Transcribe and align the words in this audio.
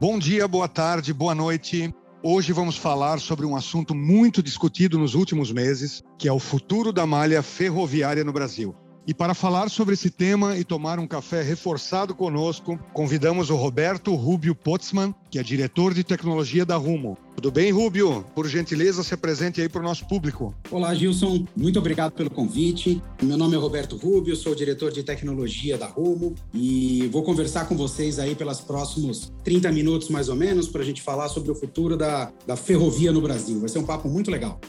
Bom 0.00 0.18
dia, 0.18 0.48
boa 0.48 0.66
tarde, 0.66 1.12
boa 1.12 1.34
noite. 1.34 1.94
Hoje 2.22 2.54
vamos 2.54 2.74
falar 2.74 3.20
sobre 3.20 3.44
um 3.44 3.54
assunto 3.54 3.94
muito 3.94 4.42
discutido 4.42 4.98
nos 4.98 5.14
últimos 5.14 5.52
meses, 5.52 6.02
que 6.16 6.26
é 6.26 6.32
o 6.32 6.38
futuro 6.38 6.90
da 6.90 7.04
malha 7.04 7.42
ferroviária 7.42 8.24
no 8.24 8.32
Brasil. 8.32 8.74
E 9.10 9.14
para 9.14 9.34
falar 9.34 9.68
sobre 9.68 9.94
esse 9.94 10.08
tema 10.08 10.56
e 10.56 10.62
tomar 10.62 11.00
um 11.00 11.06
café 11.06 11.42
reforçado 11.42 12.14
conosco, 12.14 12.78
convidamos 12.92 13.50
o 13.50 13.56
Roberto 13.56 14.14
Rubio 14.14 14.54
Potzman, 14.54 15.12
que 15.28 15.36
é 15.36 15.42
diretor 15.42 15.92
de 15.92 16.04
tecnologia 16.04 16.64
da 16.64 16.76
Rumo. 16.76 17.18
Tudo 17.34 17.50
bem, 17.50 17.72
Rubio? 17.72 18.24
Por 18.36 18.46
gentileza, 18.46 19.02
se 19.02 19.12
apresente 19.12 19.60
aí 19.60 19.68
para 19.68 19.80
o 19.80 19.82
nosso 19.82 20.06
público. 20.06 20.54
Olá, 20.70 20.94
Gilson. 20.94 21.44
Muito 21.56 21.76
obrigado 21.80 22.12
pelo 22.12 22.30
convite. 22.30 23.02
Meu 23.20 23.36
nome 23.36 23.56
é 23.56 23.58
Roberto 23.58 23.96
Rubio, 23.96 24.36
sou 24.36 24.54
diretor 24.54 24.92
de 24.92 25.02
tecnologia 25.02 25.76
da 25.76 25.86
Rumo 25.86 26.36
e 26.54 27.08
vou 27.10 27.24
conversar 27.24 27.66
com 27.66 27.76
vocês 27.76 28.20
aí 28.20 28.36
pelos 28.36 28.60
próximos 28.60 29.32
30 29.42 29.72
minutos, 29.72 30.08
mais 30.08 30.28
ou 30.28 30.36
menos, 30.36 30.68
para 30.68 30.82
a 30.82 30.84
gente 30.84 31.02
falar 31.02 31.28
sobre 31.30 31.50
o 31.50 31.54
futuro 31.56 31.96
da, 31.96 32.30
da 32.46 32.54
ferrovia 32.54 33.10
no 33.10 33.20
Brasil. 33.20 33.58
Vai 33.58 33.68
ser 33.68 33.80
um 33.80 33.84
papo 33.84 34.08
muito 34.08 34.30
legal. 34.30 34.60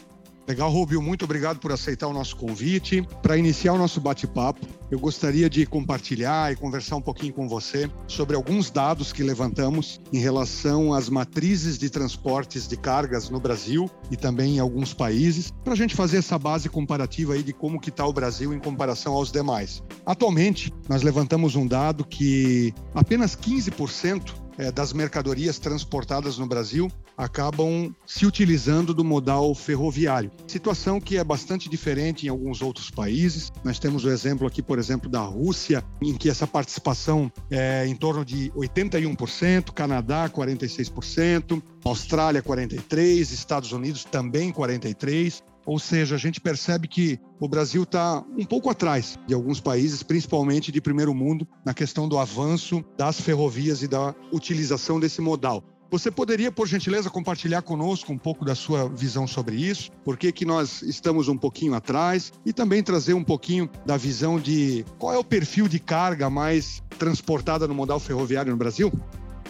Legal, 0.47 0.71
Rubio, 0.71 1.01
muito 1.01 1.23
obrigado 1.23 1.59
por 1.59 1.71
aceitar 1.71 2.07
o 2.07 2.13
nosso 2.13 2.35
convite. 2.35 3.07
Para 3.21 3.37
iniciar 3.37 3.73
o 3.73 3.77
nosso 3.77 4.01
bate-papo, 4.01 4.65
eu 4.89 4.99
gostaria 4.99 5.49
de 5.49 5.65
compartilhar 5.65 6.51
e 6.51 6.55
conversar 6.55 6.97
um 6.97 7.01
pouquinho 7.01 7.31
com 7.31 7.47
você 7.47 7.89
sobre 8.07 8.35
alguns 8.35 8.69
dados 8.69 9.13
que 9.13 9.23
levantamos 9.23 10.01
em 10.11 10.19
relação 10.19 10.93
às 10.93 11.07
matrizes 11.07 11.77
de 11.77 11.89
transportes 11.89 12.67
de 12.67 12.75
cargas 12.75 13.29
no 13.29 13.39
Brasil 13.39 13.89
e 14.09 14.17
também 14.17 14.57
em 14.57 14.59
alguns 14.59 14.93
países, 14.93 15.53
para 15.63 15.73
a 15.73 15.77
gente 15.77 15.95
fazer 15.95 16.17
essa 16.17 16.37
base 16.37 16.67
comparativa 16.67 17.33
aí 17.33 17.43
de 17.43 17.53
como 17.53 17.79
que 17.79 17.89
está 17.89 18.05
o 18.05 18.11
Brasil 18.11 18.53
em 18.53 18.59
comparação 18.59 19.13
aos 19.13 19.31
demais. 19.31 19.81
Atualmente, 20.05 20.73
nós 20.89 21.03
levantamos 21.03 21.55
um 21.55 21.67
dado 21.67 22.03
que 22.03 22.73
apenas 22.93 23.35
15% 23.35 24.40
é, 24.57 24.71
das 24.71 24.93
mercadorias 24.93 25.59
transportadas 25.59 26.37
no 26.37 26.47
Brasil 26.47 26.91
acabam 27.17 27.93
se 28.05 28.25
utilizando 28.25 28.93
do 28.93 29.03
modal 29.03 29.53
ferroviário. 29.53 30.31
Situação 30.47 30.99
que 30.99 31.17
é 31.17 31.23
bastante 31.23 31.69
diferente 31.69 32.25
em 32.25 32.29
alguns 32.29 32.61
outros 32.61 32.89
países. 32.89 33.51
Nós 33.63 33.79
temos 33.79 34.03
o 34.03 34.09
exemplo 34.09 34.47
aqui, 34.47 34.61
por 34.61 34.79
exemplo, 34.79 35.09
da 35.09 35.21
Rússia, 35.21 35.83
em 36.01 36.15
que 36.15 36.29
essa 36.29 36.47
participação 36.47 37.31
é 37.49 37.85
em 37.85 37.95
torno 37.95 38.25
de 38.25 38.51
81%, 38.51 39.71
Canadá 39.71 40.29
46%, 40.29 41.61
Austrália 41.83 42.41
43%, 42.41 43.31
Estados 43.31 43.71
Unidos 43.71 44.03
também 44.03 44.51
43%. 44.51 45.43
Ou 45.65 45.79
seja, 45.79 46.15
a 46.15 46.17
gente 46.17 46.41
percebe 46.41 46.87
que 46.87 47.19
o 47.39 47.47
Brasil 47.47 47.83
está 47.83 48.23
um 48.37 48.45
pouco 48.45 48.69
atrás 48.69 49.17
de 49.27 49.33
alguns 49.33 49.59
países, 49.59 50.03
principalmente 50.03 50.71
de 50.71 50.81
primeiro 50.81 51.13
mundo, 51.13 51.47
na 51.63 51.73
questão 51.73 52.07
do 52.07 52.17
avanço 52.17 52.83
das 52.97 53.19
ferrovias 53.19 53.83
e 53.83 53.87
da 53.87 54.15
utilização 54.31 54.99
desse 54.99 55.21
modal. 55.21 55.63
Você 55.91 56.09
poderia, 56.09 56.49
por 56.49 56.69
gentileza, 56.69 57.09
compartilhar 57.09 57.61
conosco 57.63 58.13
um 58.13 58.17
pouco 58.17 58.45
da 58.45 58.55
sua 58.55 58.87
visão 58.87 59.27
sobre 59.27 59.57
isso? 59.57 59.91
Por 60.05 60.15
que, 60.15 60.31
que 60.31 60.45
nós 60.45 60.81
estamos 60.81 61.27
um 61.27 61.35
pouquinho 61.35 61.73
atrás? 61.73 62.31
E 62.45 62.53
também 62.53 62.81
trazer 62.81 63.13
um 63.13 63.25
pouquinho 63.25 63.69
da 63.85 63.97
visão 63.97 64.39
de 64.39 64.85
qual 64.97 65.13
é 65.13 65.17
o 65.17 65.23
perfil 65.23 65.67
de 65.67 65.79
carga 65.79 66.29
mais 66.29 66.81
transportada 66.97 67.67
no 67.67 67.75
modal 67.75 67.99
ferroviário 67.99 68.53
no 68.53 68.57
Brasil? 68.57 68.89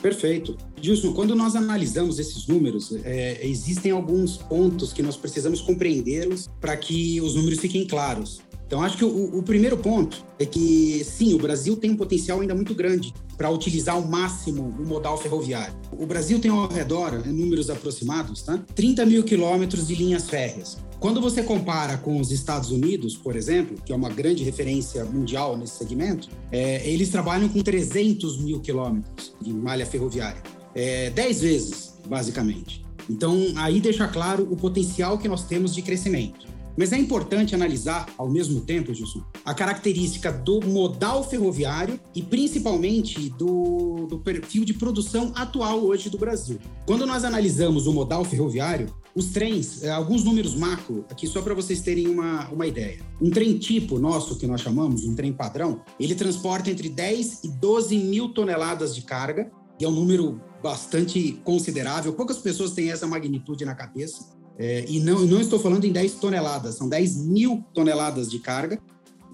Perfeito. 0.01 0.57
Gilson, 0.81 1.13
quando 1.13 1.35
nós 1.35 1.55
analisamos 1.55 2.17
esses 2.17 2.47
números, 2.47 2.91
é, 3.03 3.45
existem 3.45 3.91
alguns 3.91 4.37
pontos 4.37 4.91
que 4.91 5.03
nós 5.03 5.15
precisamos 5.15 5.61
compreendê-los 5.61 6.49
para 6.59 6.75
que 6.75 7.21
os 7.21 7.35
números 7.35 7.59
fiquem 7.59 7.85
claros. 7.85 8.41
Então, 8.65 8.81
acho 8.81 8.97
que 8.97 9.03
o, 9.03 9.37
o, 9.37 9.43
primeiro 9.43 9.77
ponto 9.77 10.25
é 10.39 10.45
que, 10.45 11.03
sim, 11.03 11.33
o 11.33 11.37
Brasil 11.37 11.75
tem 11.75 11.91
um 11.91 11.97
potencial 11.97 12.39
ainda 12.39 12.55
muito 12.55 12.73
grande 12.73 13.13
para 13.37 13.49
utilizar 13.49 13.95
ao 13.95 14.01
máximo 14.01 14.73
o 14.79 14.85
modal 14.85 15.17
ferroviário. 15.17 15.75
O 15.91 16.05
Brasil 16.05 16.39
tem 16.39 16.49
ao 16.49 16.69
redor, 16.69 17.21
em 17.27 17.33
números 17.33 17.69
aproximados, 17.69 18.43
tá? 18.43 18.57
30 18.73 19.05
mil 19.05 19.23
quilômetros 19.25 19.87
de 19.87 19.95
linhas 19.95 20.29
férreas. 20.29 20.77
Quando 21.01 21.19
você 21.19 21.41
compara 21.41 21.97
com 21.97 22.19
os 22.19 22.31
Estados 22.31 22.69
Unidos, 22.69 23.17
por 23.17 23.35
exemplo, 23.35 23.75
que 23.83 23.91
é 23.91 23.95
uma 23.95 24.07
grande 24.07 24.43
referência 24.43 25.03
mundial 25.03 25.57
nesse 25.57 25.79
segmento, 25.79 26.29
é, 26.51 26.87
eles 26.87 27.09
trabalham 27.09 27.49
com 27.49 27.59
300 27.59 28.39
mil 28.39 28.59
quilômetros 28.59 29.33
de 29.41 29.51
malha 29.51 29.83
ferroviária. 29.83 30.43
É, 30.75 31.09
10 31.09 31.41
vezes, 31.41 31.95
basicamente. 32.07 32.85
Então, 33.09 33.35
aí 33.55 33.81
deixa 33.81 34.07
claro 34.07 34.47
o 34.51 34.55
potencial 34.55 35.17
que 35.17 35.27
nós 35.27 35.43
temos 35.43 35.73
de 35.73 35.81
crescimento. 35.81 36.45
Mas 36.77 36.93
é 36.93 36.97
importante 36.97 37.53
analisar, 37.53 38.07
ao 38.17 38.29
mesmo 38.29 38.61
tempo, 38.61 38.93
Gilson, 38.93 39.23
a 39.43 39.53
característica 39.53 40.31
do 40.31 40.61
modal 40.61 41.23
ferroviário 41.23 41.99
e 42.15 42.21
principalmente 42.21 43.29
do, 43.29 44.07
do 44.07 44.19
perfil 44.19 44.65
de 44.65 44.73
produção 44.73 45.31
atual 45.35 45.83
hoje 45.83 46.09
do 46.09 46.17
Brasil. 46.17 46.59
Quando 46.85 47.05
nós 47.05 47.23
analisamos 47.23 47.87
o 47.87 47.93
modal 47.93 48.23
ferroviário, 48.23 48.93
os 49.15 49.27
trens, 49.27 49.83
é, 49.83 49.89
alguns 49.89 50.23
números 50.23 50.55
macro, 50.55 51.05
aqui 51.09 51.27
só 51.27 51.41
para 51.41 51.53
vocês 51.53 51.81
terem 51.81 52.07
uma, 52.07 52.49
uma 52.49 52.65
ideia. 52.65 52.99
Um 53.21 53.29
trem 53.29 53.57
tipo 53.57 53.99
nosso, 53.99 54.37
que 54.37 54.47
nós 54.47 54.61
chamamos, 54.61 55.03
um 55.03 55.15
trem 55.15 55.33
padrão, 55.33 55.81
ele 55.99 56.15
transporta 56.15 56.69
entre 56.69 56.89
10 56.89 57.43
e 57.43 57.47
12 57.49 57.97
mil 57.97 58.29
toneladas 58.29 58.95
de 58.95 59.01
carga, 59.01 59.51
e 59.79 59.83
é 59.83 59.87
um 59.87 59.91
número 59.91 60.39
bastante 60.61 61.33
considerável. 61.43 62.13
Poucas 62.13 62.37
pessoas 62.37 62.71
têm 62.71 62.91
essa 62.91 63.07
magnitude 63.07 63.65
na 63.65 63.73
cabeça. 63.73 64.39
É, 64.57 64.85
e 64.87 64.99
não, 64.99 65.25
não 65.25 65.39
estou 65.39 65.59
falando 65.59 65.85
em 65.85 65.91
10 65.91 66.15
toneladas, 66.15 66.75
são 66.75 66.87
10 66.87 67.17
mil 67.25 67.63
toneladas 67.73 68.29
de 68.29 68.39
carga, 68.39 68.79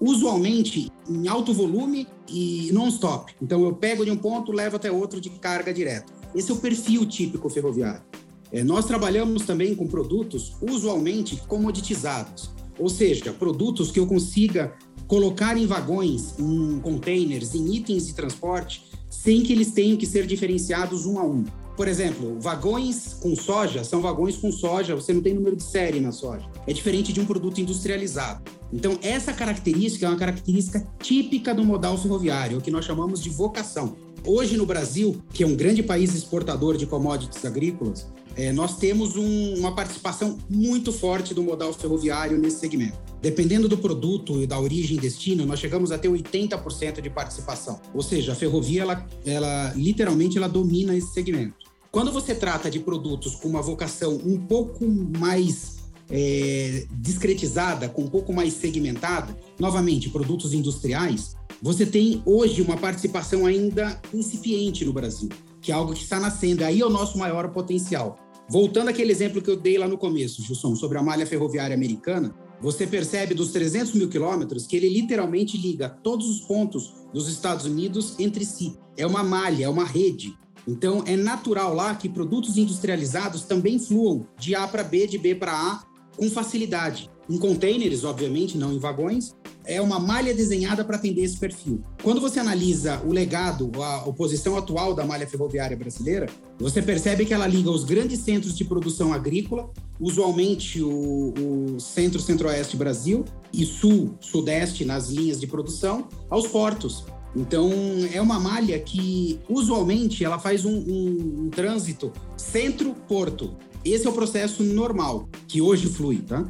usualmente 0.00 0.90
em 1.08 1.28
alto 1.28 1.52
volume 1.52 2.06
e 2.28 2.70
non-stop. 2.72 3.34
Então 3.42 3.64
eu 3.64 3.74
pego 3.74 4.04
de 4.04 4.10
um 4.10 4.16
ponto, 4.16 4.52
levo 4.52 4.76
até 4.76 4.90
outro 4.90 5.20
de 5.20 5.30
carga 5.30 5.72
direta. 5.72 6.12
Esse 6.34 6.50
é 6.50 6.54
o 6.54 6.58
perfil 6.58 7.04
típico 7.06 7.48
ferroviário. 7.48 8.02
É, 8.50 8.62
nós 8.62 8.86
trabalhamos 8.86 9.44
também 9.44 9.74
com 9.74 9.86
produtos 9.86 10.56
usualmente 10.62 11.36
comoditizados, 11.48 12.50
ou 12.78 12.88
seja, 12.88 13.32
produtos 13.32 13.90
que 13.90 13.98
eu 13.98 14.06
consiga 14.06 14.72
colocar 15.06 15.56
em 15.56 15.66
vagões, 15.66 16.38
em 16.38 16.78
containers, 16.80 17.54
em 17.54 17.74
itens 17.74 18.06
de 18.06 18.14
transporte, 18.14 18.84
sem 19.10 19.42
que 19.42 19.52
eles 19.52 19.72
tenham 19.72 19.96
que 19.96 20.06
ser 20.06 20.26
diferenciados 20.26 21.06
um 21.06 21.18
a 21.18 21.24
um. 21.24 21.44
Por 21.78 21.86
exemplo, 21.86 22.36
vagões 22.40 23.14
com 23.20 23.36
soja 23.36 23.84
são 23.84 24.00
vagões 24.00 24.36
com 24.36 24.50
soja, 24.50 24.96
você 24.96 25.12
não 25.12 25.20
tem 25.20 25.32
número 25.32 25.54
de 25.54 25.62
série 25.62 26.00
na 26.00 26.10
soja. 26.10 26.44
É 26.66 26.72
diferente 26.72 27.12
de 27.12 27.20
um 27.20 27.24
produto 27.24 27.60
industrializado. 27.60 28.42
Então, 28.72 28.98
essa 29.00 29.32
característica 29.32 30.04
é 30.04 30.08
uma 30.08 30.18
característica 30.18 30.84
típica 31.00 31.54
do 31.54 31.64
modal 31.64 31.96
ferroviário, 31.96 32.58
o 32.58 32.60
que 32.60 32.72
nós 32.72 32.84
chamamos 32.84 33.22
de 33.22 33.30
vocação. 33.30 33.94
Hoje 34.26 34.56
no 34.56 34.66
Brasil, 34.66 35.22
que 35.32 35.44
é 35.44 35.46
um 35.46 35.54
grande 35.54 35.80
país 35.80 36.12
exportador 36.16 36.76
de 36.76 36.84
commodities 36.84 37.44
agrícolas, 37.44 38.08
é, 38.34 38.50
nós 38.50 38.76
temos 38.76 39.14
um, 39.14 39.54
uma 39.54 39.72
participação 39.72 40.36
muito 40.50 40.92
forte 40.92 41.32
do 41.32 41.44
modal 41.44 41.72
ferroviário 41.72 42.36
nesse 42.38 42.58
segmento. 42.58 42.98
Dependendo 43.22 43.68
do 43.68 43.78
produto 43.78 44.42
e 44.42 44.48
da 44.48 44.58
origem 44.58 44.96
e 44.96 45.00
destino, 45.00 45.46
nós 45.46 45.60
chegamos 45.60 45.92
a 45.92 45.98
ter 45.98 46.08
80% 46.08 47.00
de 47.00 47.08
participação. 47.08 47.80
Ou 47.94 48.02
seja, 48.02 48.32
a 48.32 48.34
ferrovia, 48.34 48.82
ela, 48.82 49.06
ela 49.24 49.72
literalmente 49.76 50.38
ela 50.38 50.48
domina 50.48 50.96
esse 50.96 51.12
segmento. 51.12 51.67
Quando 51.90 52.12
você 52.12 52.34
trata 52.34 52.70
de 52.70 52.80
produtos 52.80 53.34
com 53.34 53.48
uma 53.48 53.62
vocação 53.62 54.20
um 54.24 54.38
pouco 54.38 54.86
mais 54.86 55.78
é, 56.10 56.86
discretizada, 56.92 57.88
com 57.88 58.02
um 58.02 58.08
pouco 58.08 58.32
mais 58.32 58.52
segmentada, 58.54 59.36
novamente, 59.58 60.10
produtos 60.10 60.52
industriais, 60.52 61.34
você 61.62 61.86
tem 61.86 62.22
hoje 62.26 62.60
uma 62.60 62.76
participação 62.76 63.46
ainda 63.46 64.00
incipiente 64.12 64.84
no 64.84 64.92
Brasil, 64.92 65.30
que 65.62 65.72
é 65.72 65.74
algo 65.74 65.94
que 65.94 66.02
está 66.02 66.20
nascendo. 66.20 66.62
Aí 66.62 66.80
é 66.80 66.86
o 66.86 66.90
nosso 66.90 67.16
maior 67.16 67.50
potencial. 67.52 68.18
Voltando 68.50 68.88
àquele 68.88 69.10
exemplo 69.10 69.40
que 69.40 69.50
eu 69.50 69.56
dei 69.56 69.78
lá 69.78 69.88
no 69.88 69.98
começo, 69.98 70.42
Gilson, 70.42 70.76
sobre 70.76 70.98
a 70.98 71.02
malha 71.02 71.26
ferroviária 71.26 71.74
americana, 71.74 72.34
você 72.60 72.86
percebe 72.86 73.34
dos 73.34 73.50
300 73.50 73.94
mil 73.94 74.08
quilômetros 74.08 74.66
que 74.66 74.76
ele 74.76 74.88
literalmente 74.88 75.56
liga 75.56 75.88
todos 75.88 76.28
os 76.28 76.40
pontos 76.40 76.92
dos 77.12 77.28
Estados 77.28 77.64
Unidos 77.64 78.14
entre 78.18 78.44
si. 78.44 78.76
É 78.96 79.06
uma 79.06 79.22
malha, 79.22 79.64
é 79.64 79.68
uma 79.68 79.84
rede. 79.84 80.36
Então, 80.68 81.02
é 81.06 81.16
natural 81.16 81.72
lá 81.74 81.94
que 81.94 82.10
produtos 82.10 82.58
industrializados 82.58 83.42
também 83.42 83.78
fluam 83.78 84.26
de 84.38 84.54
A 84.54 84.68
para 84.68 84.84
B, 84.84 85.06
de 85.06 85.16
B 85.16 85.34
para 85.34 85.50
A, 85.50 85.82
com 86.14 86.28
facilidade. 86.28 87.10
Em 87.26 87.38
containers, 87.38 88.04
obviamente, 88.04 88.58
não 88.58 88.72
em 88.72 88.78
vagões, 88.78 89.34
é 89.64 89.80
uma 89.80 89.98
malha 89.98 90.34
desenhada 90.34 90.84
para 90.84 90.96
atender 90.96 91.22
esse 91.22 91.38
perfil. 91.38 91.80
Quando 92.02 92.20
você 92.20 92.38
analisa 92.38 93.02
o 93.06 93.12
legado, 93.12 93.70
a 93.82 94.06
oposição 94.06 94.58
atual 94.58 94.94
da 94.94 95.06
malha 95.06 95.26
ferroviária 95.26 95.76
brasileira, 95.76 96.26
você 96.58 96.82
percebe 96.82 97.24
que 97.24 97.32
ela 97.32 97.46
liga 97.46 97.70
os 97.70 97.84
grandes 97.84 98.20
centros 98.20 98.56
de 98.56 98.64
produção 98.64 99.12
agrícola, 99.12 99.70
usualmente 99.98 100.82
o, 100.82 101.32
o 101.76 101.80
centro, 101.80 102.20
centro-oeste 102.20 102.76
Brasil 102.76 103.24
e 103.52 103.64
sul, 103.64 104.14
sudeste 104.20 104.84
nas 104.84 105.08
linhas 105.08 105.40
de 105.40 105.46
produção, 105.46 106.08
aos 106.28 106.46
portos. 106.46 107.04
Então, 107.36 107.70
é 108.12 108.20
uma 108.20 108.40
malha 108.40 108.78
que, 108.78 109.38
usualmente, 109.48 110.24
ela 110.24 110.38
faz 110.38 110.64
um, 110.64 110.72
um, 110.72 111.44
um 111.44 111.50
trânsito 111.50 112.12
centro-porto. 112.36 113.54
Esse 113.84 114.06
é 114.06 114.10
o 114.10 114.12
processo 114.12 114.62
normal, 114.62 115.28
que 115.46 115.60
hoje 115.60 115.88
flui, 115.88 116.18
tá? 116.18 116.44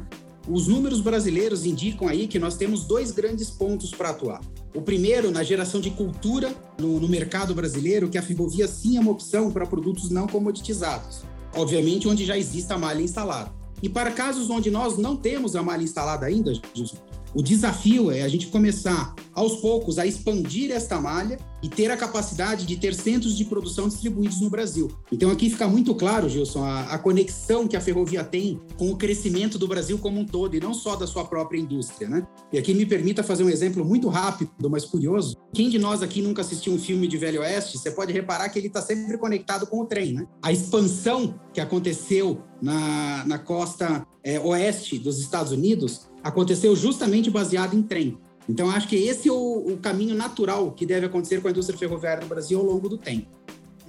os 0.49 0.67
números 0.67 0.99
brasileiros 0.99 1.63
indicam 1.63 2.07
aí 2.07 2.27
que 2.27 2.39
nós 2.39 2.55
temos 2.55 2.83
dois 2.83 3.11
grandes 3.11 3.51
pontos 3.51 3.91
para 3.91 4.09
atuar. 4.09 4.41
O 4.73 4.81
primeiro, 4.81 5.29
na 5.29 5.43
geração 5.43 5.79
de 5.79 5.91
cultura 5.91 6.53
no, 6.79 6.99
no 6.99 7.07
mercado 7.07 7.53
brasileiro, 7.53 8.09
que 8.09 8.17
a 8.17 8.21
ferrovia 8.21 8.67
sim 8.67 8.97
é 8.97 8.99
uma 8.99 9.11
opção 9.11 9.51
para 9.51 9.65
produtos 9.65 10.09
não 10.09 10.27
comoditizados. 10.27 11.21
Obviamente, 11.53 12.07
onde 12.07 12.25
já 12.25 12.37
existe 12.37 12.73
a 12.73 12.77
malha 12.77 13.01
instalada. 13.01 13.51
E 13.81 13.87
para 13.87 14.11
casos 14.11 14.49
onde 14.49 14.71
nós 14.71 14.97
não 14.97 15.15
temos 15.15 15.55
a 15.55 15.61
malha 15.63 15.83
instalada 15.83 16.25
ainda, 16.25 16.51
o 17.33 17.41
desafio 17.41 18.11
é 18.11 18.21
a 18.21 18.27
gente 18.27 18.47
começar 18.47 19.15
aos 19.33 19.57
poucos 19.57 19.99
a 19.99 20.05
expandir 20.05 20.71
esta 20.71 20.99
malha 20.99 21.37
e 21.61 21.69
ter 21.69 21.91
a 21.91 21.97
capacidade 21.97 22.65
de 22.65 22.77
ter 22.77 22.93
centros 22.93 23.37
de 23.37 23.45
produção 23.45 23.87
distribuídos 23.87 24.39
no 24.41 24.49
Brasil. 24.49 24.89
Então 25.11 25.29
aqui 25.29 25.49
fica 25.49 25.67
muito 25.67 25.93
claro, 25.93 26.29
Gilson, 26.29 26.63
a, 26.63 26.93
a, 26.93 26.97
conexão 26.97 27.67
que 27.67 27.75
a 27.75 27.81
ferrovia 27.81 28.23
tem 28.23 28.59
com 28.77 28.91
o 28.91 28.95
crescimento 28.95 29.57
do 29.57 29.67
Brasil 29.67 29.97
como 29.97 30.19
um 30.19 30.25
todo 30.25 30.55
e 30.55 30.59
não 30.59 30.73
só 30.73 30.95
da 30.95 31.05
sua 31.05 31.25
própria 31.25 31.59
indústria, 31.59 32.09
né? 32.09 32.25
E 32.51 32.57
aqui 32.57 32.73
me 32.73 32.85
permita 32.85 33.23
fazer 33.23 33.43
um 33.43 33.49
exemplo 33.49 33.83
muito 33.83 34.07
rápido, 34.07 34.69
mas 34.69 34.85
curioso. 34.85 35.35
Quem 35.53 35.69
de 35.69 35.77
nós 35.77 36.01
aqui 36.01 36.21
nunca 36.21 36.41
assistiu 36.41 36.73
um 36.73 36.79
filme 36.79 37.07
de 37.07 37.17
Velho 37.17 37.41
Oeste, 37.41 37.77
você 37.77 37.91
pode 37.91 38.13
reparar 38.13 38.49
que 38.49 38.57
ele 38.57 38.67
está 38.67 38.81
sempre 38.81 39.17
conectado 39.17 39.67
com 39.67 39.81
o 39.81 39.85
trem, 39.85 40.13
né? 40.13 40.27
A 40.41 40.51
expansão 40.51 41.39
que 41.53 41.59
aconteceu 41.59 42.41
na, 42.61 43.25
na 43.25 43.37
costa 43.37 44.05
é, 44.23 44.39
oeste 44.39 44.97
dos 44.97 45.19
Estados 45.19 45.51
Unidos 45.51 46.08
aconteceu 46.23 46.75
justamente 46.75 47.29
baseado 47.29 47.75
em 47.75 47.81
trem. 47.81 48.17
Então, 48.47 48.69
acho 48.69 48.87
que 48.87 48.95
esse 48.95 49.29
é 49.29 49.31
o, 49.31 49.73
o 49.73 49.77
caminho 49.77 50.15
natural 50.15 50.71
que 50.71 50.85
deve 50.85 51.05
acontecer 51.05 51.41
com 51.41 51.47
a 51.47 51.51
indústria 51.51 51.77
ferroviária 51.77 52.21
no 52.21 52.27
Brasil 52.27 52.59
ao 52.59 52.65
longo 52.65 52.89
do 52.89 52.97
tempo. 52.97 53.27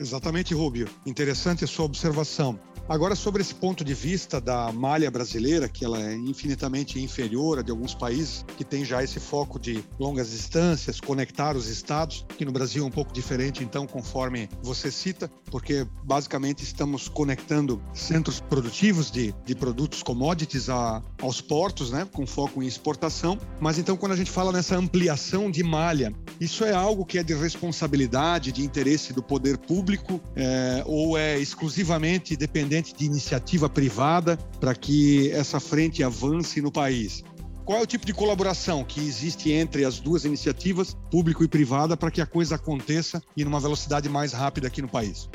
Exatamente, 0.01 0.55
Rubio. 0.55 0.89
Interessante 1.05 1.63
a 1.63 1.67
sua 1.67 1.85
observação. 1.85 2.59
Agora, 2.89 3.15
sobre 3.15 3.41
esse 3.41 3.55
ponto 3.55 3.85
de 3.85 3.95
vista 3.95 4.41
da 4.41 4.73
malha 4.73 5.09
brasileira, 5.13 5.69
que 5.69 5.85
ela 5.85 6.03
é 6.03 6.15
infinitamente 6.17 6.99
inferior 6.99 7.61
a 7.61 7.63
de 7.63 7.71
alguns 7.71 7.95
países 7.95 8.45
que 8.57 8.65
tem 8.65 8.85
já 8.85 9.01
esse 9.05 9.21
foco 9.21 9.61
de 9.61 9.85
longas 9.97 10.31
distâncias, 10.31 11.01
conectar 11.01 11.57
os 11.57 11.69
estados, 11.69 12.27
que 12.37 12.45
no 12.45 12.51
Brasil 12.51 12.83
é 12.83 12.87
um 12.87 12.91
pouco 12.91 13.13
diferente, 13.13 13.63
então, 13.63 13.87
conforme 13.87 14.49
você 14.61 14.91
cita, 14.91 15.31
porque 15.53 15.87
basicamente 16.03 16.65
estamos 16.65 17.09
conectando 17.09 17.81
centros 17.95 18.41
produtivos 18.41 19.09
de, 19.09 19.33
de 19.45 19.55
produtos 19.55 20.03
commodities 20.03 20.69
a, 20.69 21.01
aos 21.23 21.41
portos, 21.41 21.93
né, 21.93 22.09
com 22.13 22.27
foco 22.27 22.61
em 22.61 22.67
exportação. 22.67 23.39
Mas 23.61 23.79
então, 23.79 23.97
quando 23.97 24.13
a 24.13 24.17
gente 24.17 24.33
fala 24.33 24.51
nessa 24.51 24.77
ampliação 24.77 25.49
de 25.49 25.63
malha, 25.63 26.13
isso 26.41 26.65
é 26.65 26.73
algo 26.73 27.07
que 27.07 27.19
é 27.19 27.23
de 27.23 27.35
responsabilidade, 27.35 28.51
de 28.51 28.65
interesse 28.65 29.13
do 29.13 29.23
poder 29.23 29.59
público, 29.59 29.90
é, 30.37 30.83
ou 30.87 31.17
é 31.17 31.39
exclusivamente 31.39 32.37
dependente 32.37 32.95
de 32.95 33.05
iniciativa 33.05 33.69
privada 33.69 34.37
para 34.61 34.75
que 34.75 35.31
essa 35.31 35.59
frente 35.59 36.03
avance 36.03 36.61
no 36.61 36.71
país. 36.71 37.25
Qual 37.65 37.79
é 37.79 37.83
o 37.83 37.87
tipo 37.87 38.05
de 38.05 38.13
colaboração 38.13 38.83
que 38.83 39.01
existe 39.01 39.53
entre 39.53 39.85
as 39.85 40.01
duas 40.01 40.25
iniciativas, 40.25 40.97
público 41.11 41.45
e 41.45 41.49
privada, 41.49 41.97
para 41.97 42.11
que 42.11 42.21
a 42.21 42.27
coisa 42.27 42.57
aconteça 42.57 43.23
e 43.37 43.45
numa 43.45 43.61
velocidade 43.61 44.09
mais 44.09 44.33
rápida 44.33 44.67
aqui 44.67 44.83
no 44.83 44.89
país? 44.89 45.29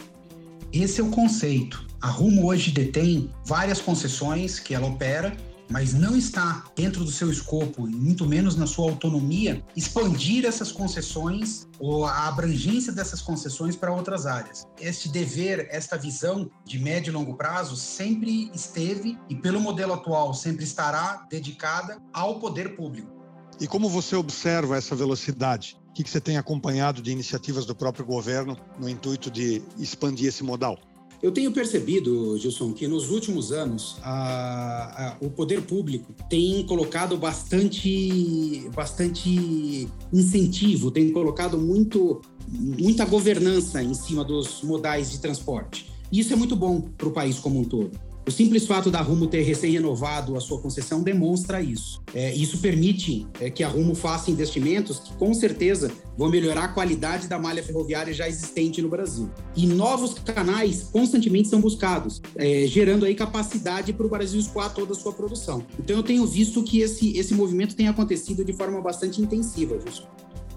Esse 0.74 1.00
é 1.00 1.04
o 1.04 1.10
conceito. 1.10 1.88
A 2.02 2.10
Rumo 2.10 2.48
hoje 2.48 2.72
detém 2.72 3.30
várias 3.46 3.80
concessões 3.80 4.60
que 4.60 4.76
ela 4.76 4.88
opera 4.88 5.36
mas 5.70 5.94
não 5.94 6.16
está 6.16 6.64
dentro 6.76 7.04
do 7.04 7.12
seu 7.12 7.30
escopo, 7.30 7.88
e 7.88 7.96
muito 7.96 8.26
menos 8.26 8.56
na 8.56 8.68
sua 8.68 8.90
autonomia, 8.90 9.64
expandir 9.76 10.46
essas 10.46 10.72
concessões 10.72 11.68
ou 11.80 12.06
a 12.06 12.28
abrangência 12.28 12.92
dessas 12.92 13.22
concessões 13.22 13.76
para 13.76 13.92
outras 13.92 14.26
áreas. 14.26 14.66
Este 14.80 15.10
dever, 15.10 15.68
esta 15.72 15.98
visão 15.98 16.50
de 16.66 16.80
médio 16.80 17.12
e 17.12 17.14
longo 17.14 17.36
prazo 17.36 17.76
sempre 17.76 18.50
esteve 18.54 19.18
e, 19.30 19.36
pelo 19.36 19.60
modelo 19.60 19.94
atual, 19.94 20.34
sempre 20.34 20.64
estará 20.64 21.26
dedicada 21.30 21.98
ao 22.14 22.40
poder 22.40 22.76
público. 22.76 23.16
E 23.60 23.68
como 23.68 23.90
você 23.90 24.16
observa 24.16 24.78
essa 24.78 24.96
velocidade? 24.96 25.78
O 25.90 25.94
que 25.94 26.10
você 26.10 26.20
tem 26.20 26.38
acompanhado 26.38 27.02
de 27.02 27.12
iniciativas 27.12 27.66
do 27.66 27.74
próprio 27.74 28.06
governo 28.06 28.58
no 28.78 28.90
intuito 28.90 29.32
de 29.32 29.62
expandir 29.78 30.28
esse 30.28 30.44
modal? 30.44 30.78
Eu 31.26 31.32
tenho 31.32 31.52
percebido, 31.52 32.38
Gilson, 32.38 32.72
que 32.72 32.88
nos 32.88 33.10
últimos 33.10 33.52
anos 33.52 33.98
a, 34.04 35.08
a, 35.08 35.26
o 35.26 35.28
poder 35.28 35.64
público 35.64 36.14
tem 36.30 36.64
colocado 36.68 37.18
bastante, 37.18 38.70
bastante 38.76 39.88
incentivo, 40.14 40.92
tem 40.92 41.12
colocado 41.12 41.58
muito, 41.58 42.22
muita 42.48 43.06
governança 43.06 43.82
em 43.82 43.96
cima 43.96 44.24
dos 44.24 44.62
modais 44.62 45.10
de 45.10 45.20
transporte. 45.20 45.92
E 46.12 46.20
isso 46.20 46.32
é 46.32 46.36
muito 46.36 46.56
bom 46.56 46.80
para 46.80 47.08
o 47.08 47.12
país 47.12 47.40
como 47.40 47.60
um 47.60 47.64
todo. 47.64 47.90
O 48.28 48.32
simples 48.32 48.66
fato 48.66 48.90
da 48.90 49.02
Rumo 49.02 49.28
ter 49.28 49.44
recém-renovado 49.44 50.36
a 50.36 50.42
sua 50.42 50.60
concessão 50.60 51.04
demonstra 51.04 51.62
isso. 51.62 52.02
É, 52.12 52.34
isso 52.34 52.58
permite 52.58 53.28
é, 53.40 53.52
que 53.52 53.64
a 53.64 53.68
Rumo 53.68 53.94
faça 53.94 54.32
investimentos 54.32 54.98
que, 54.98 55.14
com 55.14 55.32
certeza, 55.32 55.92
vão 56.18 56.28
melhorar 56.28 56.64
a 56.64 56.68
qualidade 56.70 57.28
da 57.28 57.38
malha 57.38 57.62
ferroviária 57.62 58.12
já 58.12 58.28
existente 58.28 58.82
no 58.82 58.90
Brasil. 58.90 59.30
E 59.56 59.68
novos 59.68 60.16
canais 60.16 60.90
constantemente 60.92 61.50
são 61.50 61.62
buscados, 61.62 62.20
é, 62.36 62.66
gerando 62.66 63.06
aí 63.06 63.14
capacidade 63.14 63.94
para 63.94 64.08
o 64.08 64.10
Brasil 64.10 64.40
escoar 64.40 64.74
toda 64.74 64.94
a 64.94 64.96
sua 64.96 65.14
produção. 65.14 65.64
Então, 65.78 65.96
eu 65.96 66.04
tenho 66.04 66.26
visto 66.26 66.64
que 66.64 66.80
esse, 66.80 67.16
esse 67.16 67.34
movimento 67.36 67.76
tem 67.76 67.88
acontecido 67.88 68.44
de 68.44 68.54
forma 68.54 68.82
bastante 68.82 69.22
intensiva, 69.22 69.76
Wilson. 69.76 70.08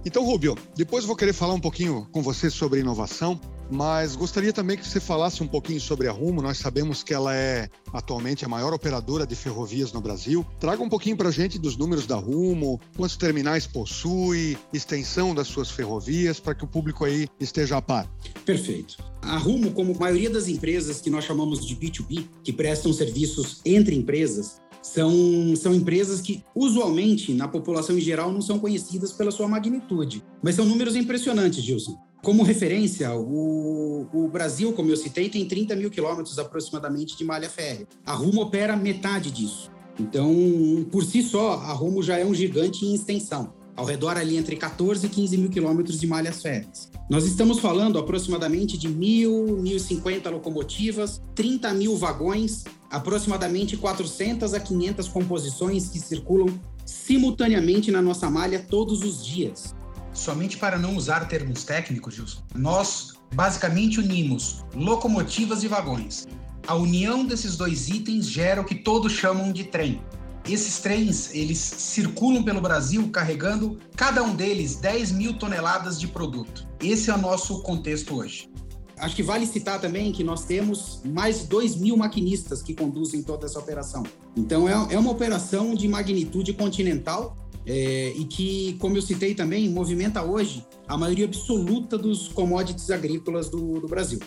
Então, 0.05 0.25
Rubio, 0.25 0.57
depois 0.77 1.05
vou 1.05 1.17
querer 1.17 1.33
falar 1.33 1.55
um 1.55 1.61
pouquinho 1.61 2.07
com 2.13 2.23
você 2.23 2.51
sobre 2.51 2.81
inovação, 2.81 3.41
mas 3.71 4.17
gostaria 4.17 4.53
também 4.53 4.77
que 4.77 4.87
você 4.87 5.01
falasse 5.01 5.43
um 5.43 5.47
pouquinho 5.47 5.81
sobre 5.81 6.09
a 6.09 6.13
Rumo. 6.13 6.41
Nós 6.41 6.59
sabemos 6.59 7.03
que 7.03 7.13
ela 7.13 7.35
é 7.35 7.69
atualmente 7.93 8.45
a 8.45 8.49
maior 8.49 8.73
operadora 8.73 9.27
de 9.27 9.35
ferrovias 9.35 9.93
no 9.93 10.01
Brasil. 10.01 10.47
Traga 10.59 10.83
um 10.83 10.89
pouquinho 10.89 11.17
para 11.17 11.29
a 11.29 11.33
gente 11.33 11.59
dos 11.59 11.77
números 11.77 12.07
da 12.07 12.17
Rumo, 12.17 12.81
quantos 12.97 13.17
terminais 13.17 13.67
possui, 13.67 14.57
extensão 14.73 15.35
das 15.35 15.49
suas 15.49 15.71
ferrovias, 15.71 16.41
para 16.41 16.55
que 16.55 16.65
o 16.65 16.69
público 16.69 17.05
aí 17.05 17.29
esteja 17.39 17.77
a 17.77 17.83
par. 17.83 18.11
Perfeito. 18.45 18.97
A 19.21 19.37
Rumo, 19.37 19.73
como 19.73 19.95
a 19.95 19.99
maioria 19.99 20.31
das 20.31 20.49
empresas 20.49 21.01
que 21.01 21.11
nós 21.11 21.25
chamamos 21.25 21.67
de 21.67 21.77
B2B, 21.77 22.25
que 22.43 22.53
prestam 22.53 22.93
serviços 22.93 23.61
entre 23.65 23.95
empresas, 23.95 24.61
são, 24.83 25.55
são 25.57 25.75
empresas 25.75 26.21
que, 26.21 26.43
usualmente, 26.55 27.33
na 27.33 27.49
população 27.49 27.97
em 27.97 28.01
geral, 28.01 28.33
não 28.33 28.41
são 28.41 28.59
conhecidas 28.59 29.13
pela 29.13 29.31
sua 29.31 29.49
magnitude. 29.49 30.25
Mas 30.43 30.55
são 30.55 30.65
números 30.65 30.97
impressionantes, 30.97 31.63
Gilson. 31.63 31.99
Como 32.23 32.43
referência, 32.43 33.15
o, 33.15 34.07
o, 34.13 34.29
Brasil, 34.29 34.73
como 34.73 34.91
eu 34.91 34.97
citei, 34.97 35.29
tem 35.29 35.47
30 35.47 35.77
mil 35.77 35.91
quilômetros 35.91 36.39
aproximadamente 36.39 37.17
de 37.17 37.25
malha 37.25 37.49
férrea. 37.49 37.87
A 38.05 38.13
Rumo 38.13 38.43
opera 38.43 38.77
metade 38.77 39.31
disso. 39.31 39.71
Então, 39.99 40.87
por 40.91 41.05
si 41.05 41.23
só, 41.23 41.55
a 41.55 41.73
Rumo 41.73 42.03
já 42.03 42.19
é 42.19 42.25
um 42.25 42.35
gigante 42.35 42.85
em 42.85 42.95
extensão, 42.95 43.53
ao 43.79 43.85
redor 43.85 44.19
ali 44.19 44.37
entre 44.37 44.57
14 44.57 45.07
e 45.07 45.09
15 45.09 45.39
mil 45.39 45.51
quilômetros 45.51 46.01
de 46.01 46.07
malhas 46.09 46.43
férreas. 46.43 46.91
Nós 47.09 47.25
estamos 47.25 47.61
falando 47.61 47.97
aproximadamente 47.97 48.77
de 48.77 48.89
1.000, 48.89 49.63
1.050 49.63 50.31
locomotivas, 50.31 51.23
30 51.37 51.73
mil 51.75 51.97
vagões, 51.97 52.65
aproximadamente 52.91 53.77
400 53.77 54.53
a 54.53 54.59
500 54.59 55.07
composições 55.07 55.89
que 55.91 56.01
circulam 56.01 56.59
simultaneamente 56.85 57.93
na 57.93 58.03
nossa 58.03 58.29
malha 58.29 58.59
todos 58.69 59.05
os 59.05 59.25
dias. 59.25 59.77
Somente 60.13 60.57
para 60.57 60.77
não 60.77 60.97
usar 60.97 61.29
termos 61.29 61.63
técnicos, 61.63 62.17
Gilson, 62.17 62.41
nós 62.57 63.13
basicamente 63.33 64.01
unimos 64.01 64.65
locomotivas 64.75 65.63
e 65.63 65.69
vagões. 65.69 66.27
A 66.67 66.75
união 66.75 67.25
desses 67.25 67.57
dois 67.57 67.89
itens 67.89 68.29
gera 68.29 68.61
o 68.61 68.65
que 68.65 68.75
todos 68.75 69.13
chamam 69.13 69.53
de 69.53 69.63
trem. 69.63 70.03
Esses 70.49 70.79
trens, 70.79 71.35
eles 71.35 71.59
circulam 71.59 72.43
pelo 72.43 72.59
Brasil 72.59 73.11
carregando, 73.11 73.79
cada 73.95 74.23
um 74.23 74.35
deles, 74.35 74.77
10 74.77 75.13
mil 75.13 75.35
toneladas 75.39 76.01
de 76.01 76.09
produto. 76.09 76.67
Esse 76.83 77.11
é 77.11 77.15
o 77.15 77.19
nosso 77.19 77.63
contexto 77.63 78.15
hoje. 78.15 78.49
Acho 78.97 79.15
que 79.15 79.23
vale 79.23 79.47
citar 79.47 79.79
também 79.79 80.11
que 80.11 80.25
nós 80.25 80.45
temos 80.45 81.03
mais 81.05 81.41
de 81.41 81.47
2 81.49 81.77
mil 81.77 81.99
maquinistas 81.99 82.63
que 82.63 82.75
conduzem 82.75 83.23
toda 83.23 83.45
essa 83.45 83.59
operação. 83.59 84.03
Então, 84.35 84.67
é, 84.67 84.95
é 84.95 84.99
uma 84.99 85.11
operação 85.11 85.75
de 85.75 85.87
magnitude 85.87 86.55
continental 86.55 87.37
é, 87.67 88.15
e 88.17 88.25
que, 88.25 88.77
como 88.81 88.97
eu 88.97 89.03
citei 89.03 89.35
também, 89.35 89.69
movimenta 89.69 90.23
hoje 90.23 90.65
a 90.89 90.97
maioria 90.97 91.27
absoluta 91.27 91.99
dos 91.99 92.29
commodities 92.29 92.91
agrícolas 92.91 93.51
do, 93.51 93.81
do 93.81 93.87
Brasil. 93.87 94.19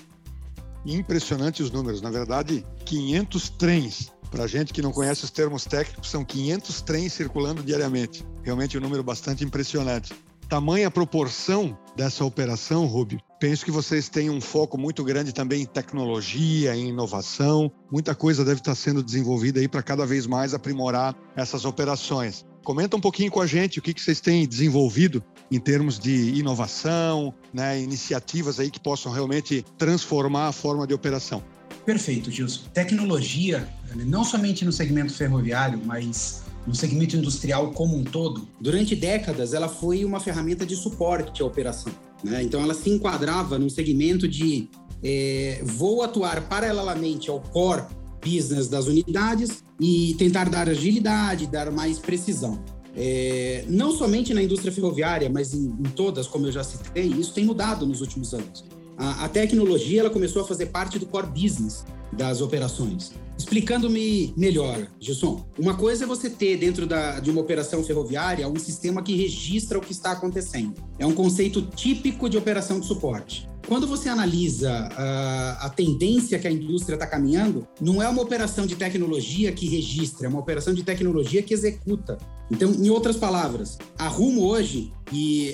Impressionante 0.86 1.63
os 1.63 1.72
números. 1.72 2.00
Na 2.00 2.12
verdade, 2.12 2.63
500 2.86 3.50
trens. 3.50 4.12
Para 4.31 4.47
gente 4.47 4.73
que 4.73 4.81
não 4.81 4.91
conhece 4.91 5.23
os 5.23 5.29
termos 5.29 5.65
técnicos, 5.65 6.09
são 6.09 6.25
500 6.25 6.81
trens 6.81 7.13
circulando 7.13 7.61
diariamente. 7.61 8.25
Realmente 8.41 8.77
um 8.77 8.81
número 8.81 9.03
bastante 9.03 9.43
impressionante 9.43 10.15
tamanha 10.51 10.91
proporção 10.91 11.77
dessa 11.95 12.25
operação, 12.25 12.85
Rubio, 12.85 13.21
penso 13.39 13.63
que 13.63 13.71
vocês 13.71 14.09
têm 14.09 14.29
um 14.29 14.41
foco 14.41 14.77
muito 14.77 15.01
grande 15.01 15.31
também 15.31 15.61
em 15.61 15.65
tecnologia, 15.65 16.75
em 16.75 16.89
inovação. 16.89 17.71
Muita 17.89 18.13
coisa 18.13 18.43
deve 18.43 18.59
estar 18.59 18.75
sendo 18.75 19.01
desenvolvida 19.01 19.61
aí 19.61 19.67
para 19.69 19.81
cada 19.81 20.05
vez 20.05 20.27
mais 20.27 20.53
aprimorar 20.53 21.15
essas 21.38 21.63
operações. 21.63 22.45
Comenta 22.65 22.97
um 22.97 23.00
pouquinho 23.00 23.31
com 23.31 23.39
a 23.39 23.47
gente 23.47 23.79
o 23.79 23.81
que, 23.81 23.93
que 23.93 24.01
vocês 24.01 24.19
têm 24.19 24.45
desenvolvido 24.45 25.23
em 25.50 25.57
termos 25.57 25.97
de 25.97 26.38
inovação, 26.38 27.33
né, 27.53 27.79
iniciativas 27.79 28.59
aí 28.59 28.69
que 28.69 28.79
possam 28.79 29.09
realmente 29.09 29.65
transformar 29.77 30.50
a 30.50 30.51
forma 30.51 30.85
de 30.85 30.93
operação. 30.93 31.41
Perfeito, 31.85 32.29
Gilson. 32.29 32.61
Tecnologia, 32.73 33.67
não 33.95 34.23
somente 34.23 34.63
no 34.63 34.71
segmento 34.71 35.13
ferroviário, 35.13 35.79
mas 35.83 36.43
no 36.65 36.75
segmento 36.75 37.15
industrial 37.15 37.71
como 37.71 37.97
um 37.97 38.03
todo? 38.03 38.47
Durante 38.59 38.95
décadas, 38.95 39.53
ela 39.53 39.67
foi 39.67 40.05
uma 40.05 40.19
ferramenta 40.19 40.65
de 40.65 40.75
suporte 40.75 41.41
à 41.41 41.45
operação. 41.45 41.91
Né? 42.23 42.43
Então, 42.43 42.61
ela 42.61 42.73
se 42.73 42.89
enquadrava 42.89 43.57
num 43.57 43.69
segmento 43.69 44.27
de 44.27 44.69
é, 45.03 45.61
vou 45.63 46.03
atuar 46.03 46.47
paralelamente 46.47 47.29
ao 47.29 47.39
core 47.39 47.83
business 48.23 48.67
das 48.67 48.85
unidades 48.85 49.63
e 49.79 50.15
tentar 50.17 50.47
dar 50.47 50.69
agilidade, 50.69 51.47
dar 51.47 51.71
mais 51.71 51.97
precisão. 51.97 52.63
É, 52.95 53.65
não 53.67 53.91
somente 53.91 54.33
na 54.33 54.43
indústria 54.43 54.71
ferroviária, 54.71 55.29
mas 55.29 55.53
em, 55.53 55.65
em, 55.65 55.89
todas, 55.95 56.27
como 56.27 56.45
eu 56.45 56.51
já 56.51 56.63
citei, 56.63 57.07
isso 57.07 57.33
tem 57.33 57.45
mudado 57.45 57.85
nos 57.85 58.01
últimos 58.01 58.33
anos. 58.33 58.63
A, 59.01 59.25
a 59.25 59.29
tecnologia 59.29 60.01
ela 60.01 60.12
começou 60.12 60.43
a 60.43 60.46
fazer 60.46 60.67
parte 60.67 61.00
do 61.00 61.08
core 61.08 61.25
business 61.25 61.84
das 62.13 62.39
operações. 62.39 63.12
Explicando-me 63.36 64.31
melhor, 64.38 64.88
Gilson, 65.00 65.43
uma 65.58 65.74
coisa 65.74 66.03
é 66.03 66.08
você 66.08 66.29
ter 66.29 66.58
dentro 66.58 66.86
da, 66.86 67.20
de 67.20 67.31
uma 67.31 67.41
operação 67.41 67.84
ferroviária 67.84 68.48
um 68.48 68.60
sistema 68.60 69.01
que 69.01 69.15
registra 69.15 69.79
o 69.79 69.81
que 69.81 69.91
está 69.91 70.12
acontecendo. 70.12 70.75
É 71.00 71.05
um 71.08 71.15
conceito 71.15 71.63
típico 71.63 72.29
de 72.29 72.38
operação 72.38 72.79
de 72.79 72.86
suporte. 72.86 73.50
Quando 73.68 73.88
você 73.88 74.10
analisa 74.10 74.89
uh, 74.91 75.65
a 75.65 75.70
tendência 75.70 76.38
que 76.39 76.48
a 76.48 76.51
indústria 76.51 76.96
está 76.96 77.08
caminhando, 77.08 77.68
não 77.80 78.01
é 78.01 78.08
uma 78.08 78.22
operação 78.22 78.65
de 78.65 78.75
tecnologia 78.75 79.51
que 79.51 79.68
registra, 79.68 80.27
é 80.27 80.30
uma 80.30 80.39
operação 80.39 80.74
de 80.74 80.84
tecnologia 80.84 81.41
que 81.41 81.53
executa. 81.53 82.18
Então, 82.50 82.72
em 82.72 82.89
outras 82.89 83.15
palavras, 83.15 83.77
a 83.98 84.08
Rumo 84.08 84.44
hoje 84.44 84.91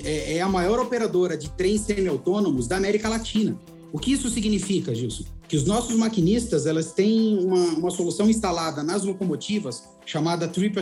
é, 0.04 0.36
é 0.36 0.40
a 0.40 0.48
maior 0.48 0.80
operadora 0.80 1.36
de 1.36 1.48
trens 1.50 1.82
semi-autônomos 1.82 2.66
da 2.66 2.76
América 2.76 3.08
Latina. 3.08 3.56
O 3.92 3.98
que 3.98 4.12
isso 4.12 4.28
significa, 4.28 4.94
Gilson? 4.94 5.24
Que 5.48 5.56
os 5.56 5.64
nossos 5.64 5.96
maquinistas 5.96 6.66
elas 6.66 6.92
têm 6.92 7.38
uma, 7.38 7.78
uma 7.78 7.90
solução 7.90 8.28
instalada 8.28 8.82
nas 8.82 9.04
locomotivas 9.04 9.84
chamada 10.04 10.48
Trip 10.48 10.74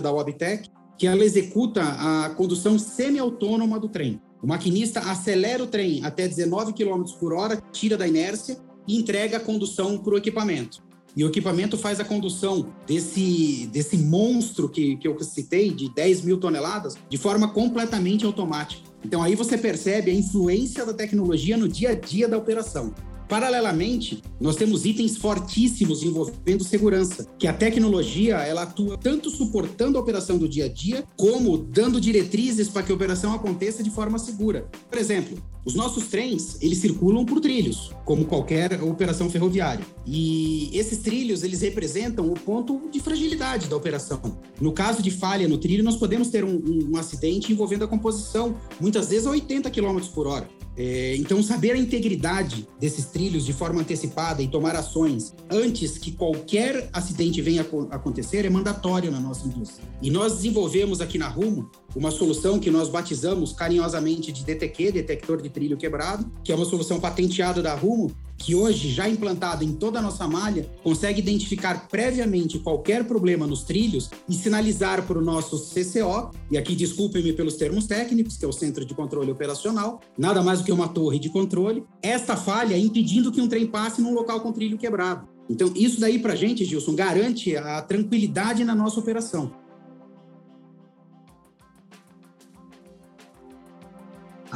da 0.00 0.12
Wabtec, 0.12 0.70
que 0.96 1.06
ela 1.06 1.24
executa 1.24 1.82
a 1.82 2.30
condução 2.30 2.78
semi-autônoma 2.78 3.78
do 3.78 3.88
trem. 3.88 4.20
O 4.42 4.46
maquinista 4.46 5.00
acelera 5.00 5.62
o 5.62 5.66
trem 5.66 6.04
até 6.04 6.28
19 6.28 6.72
km 6.72 7.04
por 7.18 7.32
hora, 7.32 7.62
tira 7.72 7.96
da 7.96 8.06
inércia 8.06 8.58
e 8.86 8.96
entrega 8.96 9.38
a 9.38 9.40
condução 9.40 9.98
para 9.98 10.14
o 10.14 10.18
equipamento. 10.18 10.84
E 11.16 11.24
o 11.24 11.28
equipamento 11.28 11.78
faz 11.78 11.98
a 11.98 12.04
condução 12.04 12.74
desse, 12.86 13.66
desse 13.72 13.96
monstro 13.96 14.68
que, 14.68 14.96
que 14.96 15.08
eu 15.08 15.18
citei, 15.22 15.70
de 15.70 15.88
10 15.88 16.20
mil 16.22 16.36
toneladas, 16.36 16.94
de 17.08 17.16
forma 17.16 17.48
completamente 17.48 18.26
automática. 18.26 18.82
Então 19.02 19.22
aí 19.22 19.34
você 19.34 19.56
percebe 19.56 20.10
a 20.10 20.14
influência 20.14 20.84
da 20.84 20.92
tecnologia 20.92 21.56
no 21.56 21.68
dia 21.68 21.90
a 21.90 21.94
dia 21.94 22.28
da 22.28 22.36
operação. 22.36 22.92
Paralelamente, 23.28 24.22
nós 24.40 24.54
temos 24.54 24.84
itens 24.84 25.16
fortíssimos 25.16 26.02
envolvendo 26.02 26.62
segurança, 26.62 27.26
que 27.38 27.48
a 27.48 27.52
tecnologia 27.52 28.36
ela 28.36 28.62
atua 28.62 28.96
tanto 28.96 29.30
suportando 29.30 29.98
a 29.98 30.00
operação 30.00 30.38
do 30.38 30.48
dia 30.48 30.66
a 30.66 30.68
dia, 30.68 31.04
como 31.16 31.58
dando 31.58 32.00
diretrizes 32.00 32.68
para 32.68 32.82
que 32.82 32.92
a 32.92 32.94
operação 32.94 33.34
aconteça 33.34 33.82
de 33.82 33.90
forma 33.90 34.18
segura. 34.18 34.68
Por 34.88 34.98
exemplo, 34.98 35.42
os 35.64 35.74
nossos 35.74 36.06
trens, 36.06 36.58
eles 36.62 36.78
circulam 36.78 37.24
por 37.24 37.40
trilhos, 37.40 37.90
como 38.04 38.24
qualquer 38.24 38.80
operação 38.84 39.28
ferroviária. 39.28 39.84
E 40.06 40.70
esses 40.72 40.98
trilhos, 40.98 41.42
eles 41.42 41.60
representam 41.62 42.30
o 42.30 42.34
ponto 42.34 42.88
de 42.92 43.00
fragilidade 43.00 43.66
da 43.66 43.76
operação. 43.76 44.20
No 44.60 44.70
caso 44.70 45.02
de 45.02 45.10
falha 45.10 45.48
no 45.48 45.58
trilho, 45.58 45.82
nós 45.82 45.96
podemos 45.96 46.28
ter 46.28 46.44
um, 46.44 46.54
um, 46.54 46.90
um 46.92 46.96
acidente 46.96 47.52
envolvendo 47.52 47.84
a 47.84 47.88
composição, 47.88 48.56
muitas 48.80 49.08
vezes 49.08 49.26
a 49.26 49.30
80 49.30 49.68
km 49.70 49.98
por 50.14 50.28
hora. 50.28 50.48
É, 50.76 51.16
então, 51.16 51.42
saber 51.42 51.72
a 51.72 51.78
integridade 51.78 52.68
desses 52.78 53.06
trilhos 53.06 53.46
de 53.46 53.52
forma 53.52 53.80
antecipada 53.80 54.42
e 54.42 54.48
tomar 54.48 54.76
ações 54.76 55.34
antes 55.50 55.96
que 55.96 56.12
qualquer 56.12 56.90
acidente 56.92 57.40
venha 57.40 57.66
a 57.90 57.96
acontecer 57.96 58.44
é 58.44 58.50
mandatório 58.50 59.10
na 59.10 59.18
nossa 59.18 59.46
indústria. 59.46 59.88
E 60.02 60.10
nós 60.10 60.34
desenvolvemos 60.34 61.00
aqui 61.00 61.16
na 61.16 61.28
Rumo 61.28 61.70
uma 61.96 62.10
solução 62.10 62.60
que 62.60 62.70
nós 62.70 62.88
batizamos 62.90 63.52
carinhosamente 63.52 64.30
de 64.30 64.44
DTQ, 64.44 64.92
detector 64.92 65.40
de 65.40 65.48
trilho 65.48 65.78
quebrado, 65.78 66.30
que 66.44 66.52
é 66.52 66.54
uma 66.54 66.66
solução 66.66 67.00
patenteada 67.00 67.62
da 67.62 67.74
Rumo, 67.74 68.14
que 68.36 68.54
hoje, 68.54 68.90
já 68.90 69.08
implantada 69.08 69.64
em 69.64 69.72
toda 69.72 69.98
a 69.98 70.02
nossa 70.02 70.28
malha, 70.28 70.70
consegue 70.82 71.20
identificar 71.20 71.88
previamente 71.88 72.58
qualquer 72.58 73.04
problema 73.04 73.46
nos 73.46 73.62
trilhos 73.62 74.10
e 74.28 74.34
sinalizar 74.34 75.06
para 75.06 75.18
o 75.18 75.24
nosso 75.24 75.58
CCO, 75.58 76.30
e 76.50 76.58
aqui 76.58 76.76
desculpem-me 76.76 77.32
pelos 77.32 77.54
termos 77.54 77.86
técnicos, 77.86 78.36
que 78.36 78.44
é 78.44 78.48
o 78.48 78.52
Centro 78.52 78.84
de 78.84 78.94
Controle 78.94 79.30
Operacional, 79.30 80.02
nada 80.18 80.42
mais 80.42 80.58
do 80.58 80.66
que 80.66 80.72
uma 80.72 80.88
torre 80.88 81.18
de 81.18 81.30
controle, 81.30 81.82
esta 82.02 82.36
falha 82.36 82.76
impedindo 82.76 83.32
que 83.32 83.40
um 83.40 83.48
trem 83.48 83.66
passe 83.66 84.02
num 84.02 84.12
local 84.12 84.40
com 84.40 84.52
trilho 84.52 84.76
quebrado. 84.76 85.26
Então, 85.48 85.72
isso 85.74 85.98
daí 85.98 86.18
para 86.18 86.34
a 86.34 86.36
gente, 86.36 86.64
Gilson, 86.64 86.94
garante 86.94 87.56
a 87.56 87.80
tranquilidade 87.80 88.64
na 88.64 88.74
nossa 88.74 89.00
operação. 89.00 89.65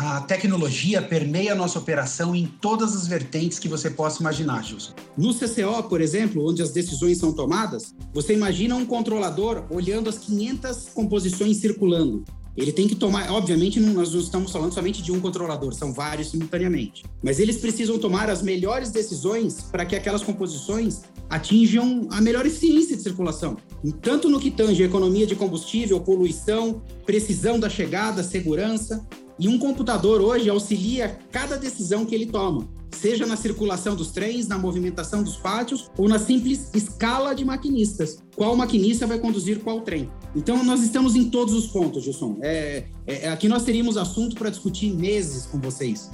A 0.03 0.19
tecnologia 0.23 1.03
permeia 1.03 1.53
a 1.53 1.55
nossa 1.55 1.79
operação 1.79 2.35
em 2.35 2.47
todas 2.47 2.97
as 2.97 3.07
vertentes 3.07 3.59
que 3.59 3.69
você 3.69 3.91
possa 3.91 4.21
imaginar, 4.21 4.65
Gilson. 4.65 4.95
No 5.15 5.35
CCO, 5.35 5.83
por 5.91 6.01
exemplo, 6.01 6.49
onde 6.49 6.63
as 6.63 6.71
decisões 6.71 7.19
são 7.19 7.35
tomadas, 7.35 7.95
você 8.11 8.33
imagina 8.33 8.75
um 8.75 8.87
controlador 8.87 9.63
olhando 9.69 10.09
as 10.09 10.17
500 10.17 10.89
composições 10.95 11.59
circulando. 11.59 12.25
Ele 12.57 12.73
tem 12.73 12.89
que 12.89 12.95
tomar, 12.95 13.31
obviamente, 13.31 13.79
nós 13.79 14.15
não 14.15 14.21
estamos 14.21 14.51
falando 14.51 14.73
somente 14.73 15.03
de 15.03 15.13
um 15.13 15.21
controlador, 15.21 15.75
são 15.75 15.93
vários 15.93 16.31
simultaneamente. 16.31 17.05
Mas 17.23 17.39
eles 17.39 17.59
precisam 17.59 17.99
tomar 17.99 18.31
as 18.31 18.41
melhores 18.41 18.91
decisões 18.91 19.61
para 19.71 19.85
que 19.85 19.95
aquelas 19.95 20.23
composições 20.23 21.03
atinjam 21.29 22.09
a 22.11 22.23
melhor 22.23 22.45
eficiência 22.47 22.97
de 22.97 23.03
circulação, 23.03 23.57
tanto 24.01 24.31
no 24.31 24.41
que 24.41 24.51
tange 24.51 24.83
economia 24.83 25.27
de 25.27 25.37
combustível, 25.37 26.01
poluição, 26.01 26.83
precisão 27.05 27.61
da 27.61 27.69
chegada, 27.69 28.23
segurança. 28.23 29.07
E 29.41 29.49
um 29.49 29.59
computador 29.59 30.21
hoje 30.21 30.51
auxilia 30.51 31.19
cada 31.33 31.57
decisão 31.57 32.05
que 32.05 32.15
ele 32.15 32.27
toma, 32.27 32.69
seja 32.91 33.25
na 33.25 33.39
circulação 33.39 33.97
dos 33.97 34.11
trens, 34.11 34.47
na 34.47 34.59
movimentação 34.59 35.23
dos 35.23 35.39
pátios 35.39 35.91
ou 35.97 36.07
na 36.07 36.19
simples 36.19 36.69
escala 36.75 37.35
de 37.35 37.43
maquinistas. 37.43 38.23
Qual 38.37 38.55
maquinista 38.55 39.07
vai 39.07 39.19
conduzir 39.19 39.61
qual 39.61 39.81
trem? 39.81 40.11
Então, 40.37 40.63
nós 40.63 40.83
estamos 40.83 41.17
em 41.17 41.31
todos 41.31 41.55
os 41.55 41.69
pontos, 41.69 42.05
Gilson. 42.05 42.37
É, 42.43 42.85
é, 43.07 43.31
aqui 43.31 43.49
nós 43.49 43.65
teríamos 43.65 43.97
assunto 43.97 44.37
para 44.37 44.51
discutir 44.51 44.93
meses 44.93 45.47
com 45.47 45.59
vocês. 45.59 46.11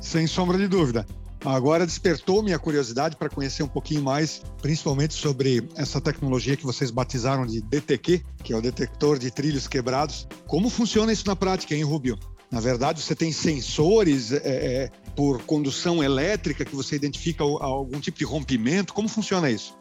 Sem 0.00 0.26
sombra 0.26 0.56
de 0.56 0.66
dúvida. 0.66 1.06
Agora 1.44 1.84
despertou 1.84 2.42
minha 2.42 2.58
curiosidade 2.58 3.16
para 3.16 3.28
conhecer 3.28 3.62
um 3.62 3.68
pouquinho 3.68 4.02
mais, 4.02 4.40
principalmente 4.62 5.12
sobre 5.12 5.68
essa 5.76 6.00
tecnologia 6.00 6.56
que 6.56 6.64
vocês 6.64 6.90
batizaram 6.90 7.44
de 7.44 7.60
DTQ, 7.60 8.22
que 8.42 8.54
é 8.54 8.56
o 8.56 8.62
detector 8.62 9.18
de 9.18 9.30
trilhos 9.30 9.68
quebrados. 9.68 10.26
Como 10.46 10.70
funciona 10.70 11.12
isso 11.12 11.26
na 11.26 11.36
prática, 11.36 11.74
hein, 11.74 11.82
Rubio? 11.82 12.18
Na 12.54 12.60
verdade, 12.60 13.02
você 13.02 13.16
tem 13.16 13.32
sensores 13.32 14.30
é, 14.30 14.36
é, 14.44 14.90
por 15.16 15.42
condução 15.42 16.04
elétrica 16.04 16.64
que 16.64 16.76
você 16.76 16.94
identifica 16.94 17.42
algum 17.42 17.98
tipo 17.98 18.16
de 18.16 18.24
rompimento. 18.24 18.94
Como 18.94 19.08
funciona 19.08 19.50
isso? 19.50 19.76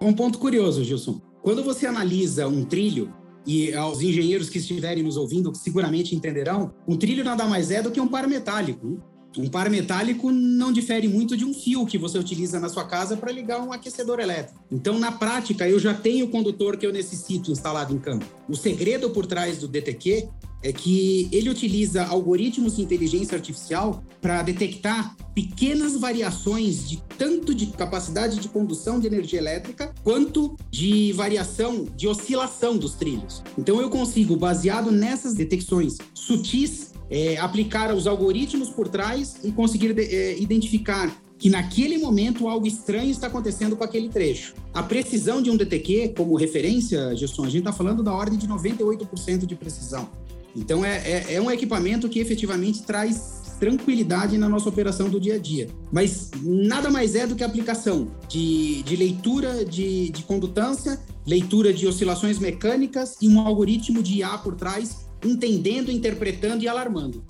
Um 0.00 0.12
ponto 0.12 0.40
curioso, 0.40 0.82
Gilson. 0.82 1.20
Quando 1.40 1.62
você 1.62 1.86
analisa 1.86 2.48
um 2.48 2.64
trilho, 2.64 3.14
e 3.46 3.72
aos 3.74 4.00
engenheiros 4.00 4.50
que 4.50 4.58
estiverem 4.58 5.04
nos 5.04 5.16
ouvindo 5.16 5.54
seguramente 5.54 6.16
entenderão, 6.16 6.74
um 6.86 6.96
trilho 6.96 7.22
nada 7.22 7.44
mais 7.44 7.70
é 7.70 7.80
do 7.80 7.92
que 7.92 8.00
um 8.00 8.08
par 8.08 8.26
metálico. 8.26 9.00
Um 9.36 9.48
par 9.48 9.70
metálico 9.70 10.30
não 10.30 10.72
difere 10.72 11.08
muito 11.08 11.36
de 11.36 11.44
um 11.44 11.54
fio 11.54 11.86
que 11.86 11.96
você 11.96 12.18
utiliza 12.18 12.60
na 12.60 12.68
sua 12.68 12.84
casa 12.84 13.16
para 13.16 13.32
ligar 13.32 13.60
um 13.62 13.72
aquecedor 13.72 14.20
elétrico. 14.20 14.60
Então, 14.70 14.98
na 14.98 15.10
prática, 15.10 15.68
eu 15.68 15.78
já 15.78 15.94
tenho 15.94 16.26
o 16.26 16.28
condutor 16.28 16.76
que 16.76 16.86
eu 16.86 16.92
necessito 16.92 17.50
instalado 17.50 17.94
em 17.94 17.98
campo. 17.98 18.26
O 18.48 18.56
segredo 18.56 19.10
por 19.10 19.26
trás 19.26 19.58
do 19.58 19.66
DTQ 19.68 20.28
é 20.62 20.72
que 20.72 21.28
ele 21.32 21.50
utiliza 21.50 22.04
algoritmos 22.04 22.76
de 22.76 22.82
inteligência 22.82 23.36
artificial 23.36 24.02
para 24.20 24.42
detectar 24.42 25.16
pequenas 25.34 25.96
variações 25.96 26.88
de 26.88 27.02
tanto 27.18 27.54
de 27.54 27.66
capacidade 27.66 28.38
de 28.38 28.48
condução 28.48 29.00
de 29.00 29.06
energia 29.06 29.38
elétrica 29.38 29.92
quanto 30.04 30.56
de 30.70 31.12
variação 31.14 31.86
de 31.96 32.06
oscilação 32.06 32.76
dos 32.76 32.94
trilhos. 32.94 33.42
Então 33.58 33.80
eu 33.80 33.90
consigo, 33.90 34.36
baseado 34.36 34.92
nessas 34.92 35.34
detecções 35.34 35.98
sutis, 36.14 36.92
é, 37.12 37.36
aplicar 37.36 37.94
os 37.94 38.06
algoritmos 38.06 38.70
por 38.70 38.88
trás 38.88 39.36
e 39.44 39.52
conseguir 39.52 39.94
é, 39.98 40.38
identificar 40.38 41.14
que 41.38 41.50
naquele 41.50 41.98
momento 41.98 42.48
algo 42.48 42.66
estranho 42.66 43.10
está 43.10 43.26
acontecendo 43.26 43.76
com 43.76 43.84
aquele 43.84 44.08
trecho. 44.08 44.54
A 44.72 44.82
precisão 44.82 45.42
de 45.42 45.50
um 45.50 45.56
DTQ, 45.56 46.14
como 46.16 46.34
referência, 46.36 47.14
Gerson, 47.14 47.42
a 47.42 47.48
gente 47.48 47.58
está 47.58 47.72
falando 47.72 48.02
da 48.02 48.14
ordem 48.14 48.38
de 48.38 48.48
98% 48.48 49.44
de 49.44 49.54
precisão. 49.54 50.08
Então, 50.56 50.84
é, 50.84 50.98
é, 50.98 51.34
é 51.34 51.40
um 51.40 51.50
equipamento 51.50 52.08
que 52.08 52.18
efetivamente 52.18 52.82
traz 52.82 53.42
tranquilidade 53.58 54.38
na 54.38 54.48
nossa 54.48 54.68
operação 54.68 55.08
do 55.08 55.20
dia 55.20 55.34
a 55.34 55.38
dia. 55.38 55.68
Mas 55.92 56.30
nada 56.42 56.90
mais 56.90 57.14
é 57.14 57.26
do 57.26 57.34
que 57.36 57.44
aplicação 57.44 58.08
de, 58.28 58.82
de 58.82 58.96
leitura 58.96 59.64
de, 59.64 60.10
de 60.10 60.22
condutância, 60.22 60.98
leitura 61.26 61.72
de 61.72 61.86
oscilações 61.86 62.38
mecânicas 62.38 63.16
e 63.20 63.28
um 63.28 63.40
algoritmo 63.40 64.02
de 64.02 64.18
IA 64.18 64.38
por 64.38 64.54
trás, 64.54 65.06
entendendo, 65.24 65.90
interpretando 65.90 66.62
e 66.62 66.68
alarmando. 66.68 67.24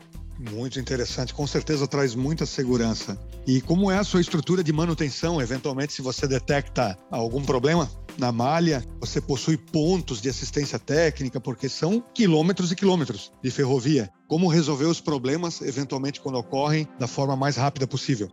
Muito 0.51 0.81
interessante, 0.81 1.33
com 1.33 1.47
certeza 1.47 1.87
traz 1.87 2.15
muita 2.15 2.45
segurança. 2.45 3.19
E 3.47 3.61
como 3.61 3.91
é 3.91 3.99
a 3.99 4.05
sua 4.05 4.21
estrutura 4.21 4.63
de 4.63 4.73
manutenção? 4.73 5.41
Eventualmente, 5.41 5.93
se 5.93 6.03
você 6.03 6.27
detecta 6.27 6.99
algum 7.11 7.43
problema 7.45 7.89
na 8.19 8.33
malha, 8.33 8.85
você 9.01 9.21
possui 9.21 9.57
pontos 9.57 10.21
de 10.21 10.29
assistência 10.29 10.79
técnica, 10.79 11.41
porque 11.41 11.69
são 11.69 12.03
quilômetros 12.13 12.73
e 12.73 12.77
quilômetros 12.77 13.33
de 13.43 13.51
ferrovia. 13.51 14.11
Como 14.27 14.49
resolver 14.49 14.87
os 14.87 15.01
problemas, 15.01 15.61
eventualmente, 15.61 16.21
quando 16.21 16.39
ocorrem, 16.39 16.89
da 16.99 17.07
forma 17.07 17.37
mais 17.37 17.57
rápida 17.57 17.87
possível? 17.87 18.29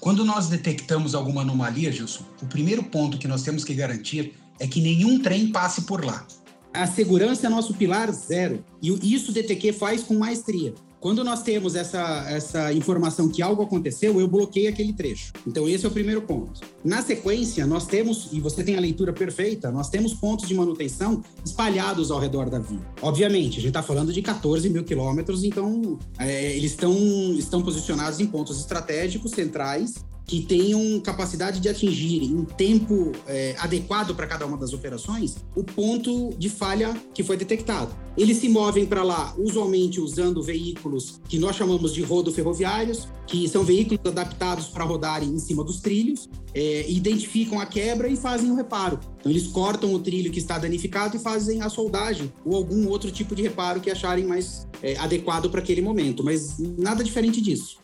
Quando 0.00 0.24
nós 0.24 0.48
detectamos 0.48 1.14
alguma 1.14 1.42
anomalia, 1.42 1.92
Gilson, 1.92 2.24
o 2.42 2.46
primeiro 2.46 2.82
ponto 2.82 3.18
que 3.18 3.28
nós 3.28 3.42
temos 3.42 3.64
que 3.64 3.74
garantir 3.74 4.34
é 4.58 4.66
que 4.66 4.80
nenhum 4.80 5.20
trem 5.20 5.50
passe 5.50 5.82
por 5.82 6.04
lá. 6.04 6.26
A 6.72 6.86
segurança 6.86 7.46
é 7.46 7.50
nosso 7.50 7.74
pilar 7.74 8.12
zero. 8.12 8.64
E 8.80 9.14
isso 9.14 9.30
o 9.30 9.34
DTQ 9.34 9.72
faz 9.72 10.02
com 10.02 10.14
maestria. 10.14 10.72
Quando 11.00 11.24
nós 11.24 11.42
temos 11.42 11.74
essa, 11.74 12.26
essa 12.28 12.72
informação 12.74 13.26
que 13.26 13.40
algo 13.40 13.62
aconteceu, 13.62 14.20
eu 14.20 14.28
bloqueio 14.28 14.68
aquele 14.68 14.92
trecho. 14.92 15.32
Então, 15.46 15.66
esse 15.66 15.86
é 15.86 15.88
o 15.88 15.90
primeiro 15.90 16.20
ponto. 16.20 16.60
Na 16.84 17.00
sequência, 17.00 17.66
nós 17.66 17.86
temos, 17.86 18.28
e 18.32 18.38
você 18.38 18.62
tem 18.62 18.76
a 18.76 18.80
leitura 18.80 19.10
perfeita, 19.10 19.70
nós 19.70 19.88
temos 19.88 20.12
pontos 20.12 20.46
de 20.46 20.54
manutenção 20.54 21.24
espalhados 21.42 22.10
ao 22.10 22.18
redor 22.18 22.50
da 22.50 22.58
via. 22.58 22.86
Obviamente, 23.00 23.52
a 23.52 23.62
gente 23.62 23.68
está 23.68 23.82
falando 23.82 24.12
de 24.12 24.20
14 24.20 24.68
mil 24.68 24.84
quilômetros, 24.84 25.42
então 25.42 25.98
é, 26.18 26.54
eles 26.54 26.72
estão, 26.72 26.94
estão 27.34 27.62
posicionados 27.62 28.20
em 28.20 28.26
pontos 28.26 28.60
estratégicos 28.60 29.30
centrais 29.30 30.04
que 30.26 30.40
tenham 30.42 31.00
capacidade 31.00 31.60
de 31.60 31.68
atingir 31.68 32.22
em 32.22 32.44
tempo 32.44 33.12
é, 33.26 33.56
adequado 33.58 34.14
para 34.14 34.26
cada 34.26 34.46
uma 34.46 34.56
das 34.56 34.72
operações 34.72 35.36
o 35.56 35.64
ponto 35.64 36.30
de 36.38 36.48
falha 36.48 36.96
que 37.12 37.22
foi 37.22 37.36
detectado. 37.36 37.94
Eles 38.16 38.36
se 38.38 38.48
movem 38.48 38.86
para 38.86 39.02
lá 39.02 39.34
usualmente 39.38 40.00
usando 40.00 40.42
veículos 40.42 41.20
que 41.28 41.38
nós 41.38 41.56
chamamos 41.56 41.94
de 41.94 42.02
rodo 42.02 42.32
ferroviários, 42.32 43.08
que 43.26 43.48
são 43.48 43.64
veículos 43.64 44.00
adaptados 44.04 44.68
para 44.68 44.84
rodarem 44.84 45.28
em 45.28 45.38
cima 45.38 45.64
dos 45.64 45.80
trilhos, 45.80 46.28
é, 46.54 46.88
identificam 46.88 47.60
a 47.60 47.66
quebra 47.66 48.08
e 48.08 48.16
fazem 48.16 48.50
o 48.50 48.56
reparo. 48.56 48.98
Então 49.18 49.30
eles 49.30 49.46
cortam 49.46 49.94
o 49.94 49.98
trilho 49.98 50.30
que 50.30 50.38
está 50.38 50.58
danificado 50.58 51.16
e 51.16 51.20
fazem 51.20 51.62
a 51.62 51.68
soldagem 51.68 52.32
ou 52.44 52.56
algum 52.56 52.88
outro 52.88 53.10
tipo 53.10 53.34
de 53.34 53.42
reparo 53.42 53.80
que 53.80 53.90
acharem 53.90 54.26
mais 54.26 54.66
é, 54.82 54.96
adequado 54.96 55.50
para 55.50 55.60
aquele 55.60 55.80
momento, 55.80 56.22
mas 56.22 56.58
nada 56.58 57.02
diferente 57.02 57.40
disso. 57.40 57.79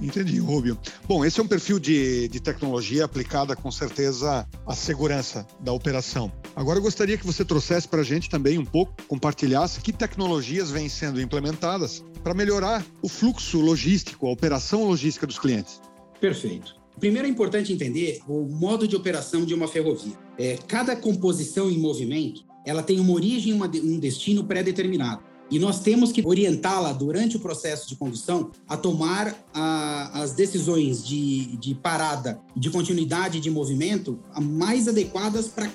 Entendi, 0.00 0.38
Rubio. 0.38 0.78
Bom, 1.06 1.24
esse 1.24 1.40
é 1.40 1.42
um 1.42 1.46
perfil 1.46 1.78
de, 1.78 2.28
de 2.28 2.40
tecnologia 2.40 3.04
aplicada 3.04 3.54
com 3.54 3.70
certeza 3.70 4.46
à 4.66 4.74
segurança 4.74 5.46
da 5.60 5.72
operação. 5.72 6.32
Agora 6.56 6.78
eu 6.78 6.82
gostaria 6.82 7.16
que 7.16 7.26
você 7.26 7.44
trouxesse 7.44 7.86
para 7.86 8.00
a 8.00 8.04
gente 8.04 8.28
também 8.28 8.58
um 8.58 8.64
pouco, 8.64 8.94
compartilhasse 9.06 9.80
que 9.80 9.92
tecnologias 9.92 10.70
vêm 10.70 10.88
sendo 10.88 11.20
implementadas 11.20 12.04
para 12.22 12.34
melhorar 12.34 12.84
o 13.02 13.08
fluxo 13.08 13.60
logístico, 13.60 14.26
a 14.26 14.30
operação 14.30 14.84
logística 14.84 15.26
dos 15.26 15.38
clientes. 15.38 15.80
Perfeito. 16.20 16.74
Primeiro 16.98 17.26
é 17.26 17.30
importante 17.30 17.72
entender 17.72 18.20
o 18.28 18.46
modo 18.46 18.86
de 18.86 18.94
operação 18.94 19.44
de 19.44 19.52
uma 19.52 19.66
ferrovia. 19.66 20.16
É, 20.38 20.56
cada 20.66 20.94
composição 20.94 21.70
em 21.70 21.78
movimento 21.78 22.44
ela 22.64 22.82
tem 22.82 22.98
uma 22.98 23.12
origem 23.12 23.52
um 23.52 23.98
destino 23.98 24.44
pré-determinado. 24.44 25.22
E 25.50 25.58
nós 25.58 25.80
temos 25.80 26.10
que 26.10 26.26
orientá-la 26.26 26.92
durante 26.92 27.36
o 27.36 27.40
processo 27.40 27.88
de 27.88 27.96
condução 27.96 28.50
a 28.68 28.76
tomar 28.76 29.34
a, 29.52 30.22
as 30.22 30.32
decisões 30.32 31.06
de, 31.06 31.56
de 31.56 31.74
parada, 31.74 32.40
de 32.56 32.70
continuidade 32.70 33.40
de 33.40 33.50
movimento 33.50 34.18
mais 34.40 34.88
adequadas 34.88 35.48
para 35.48 35.70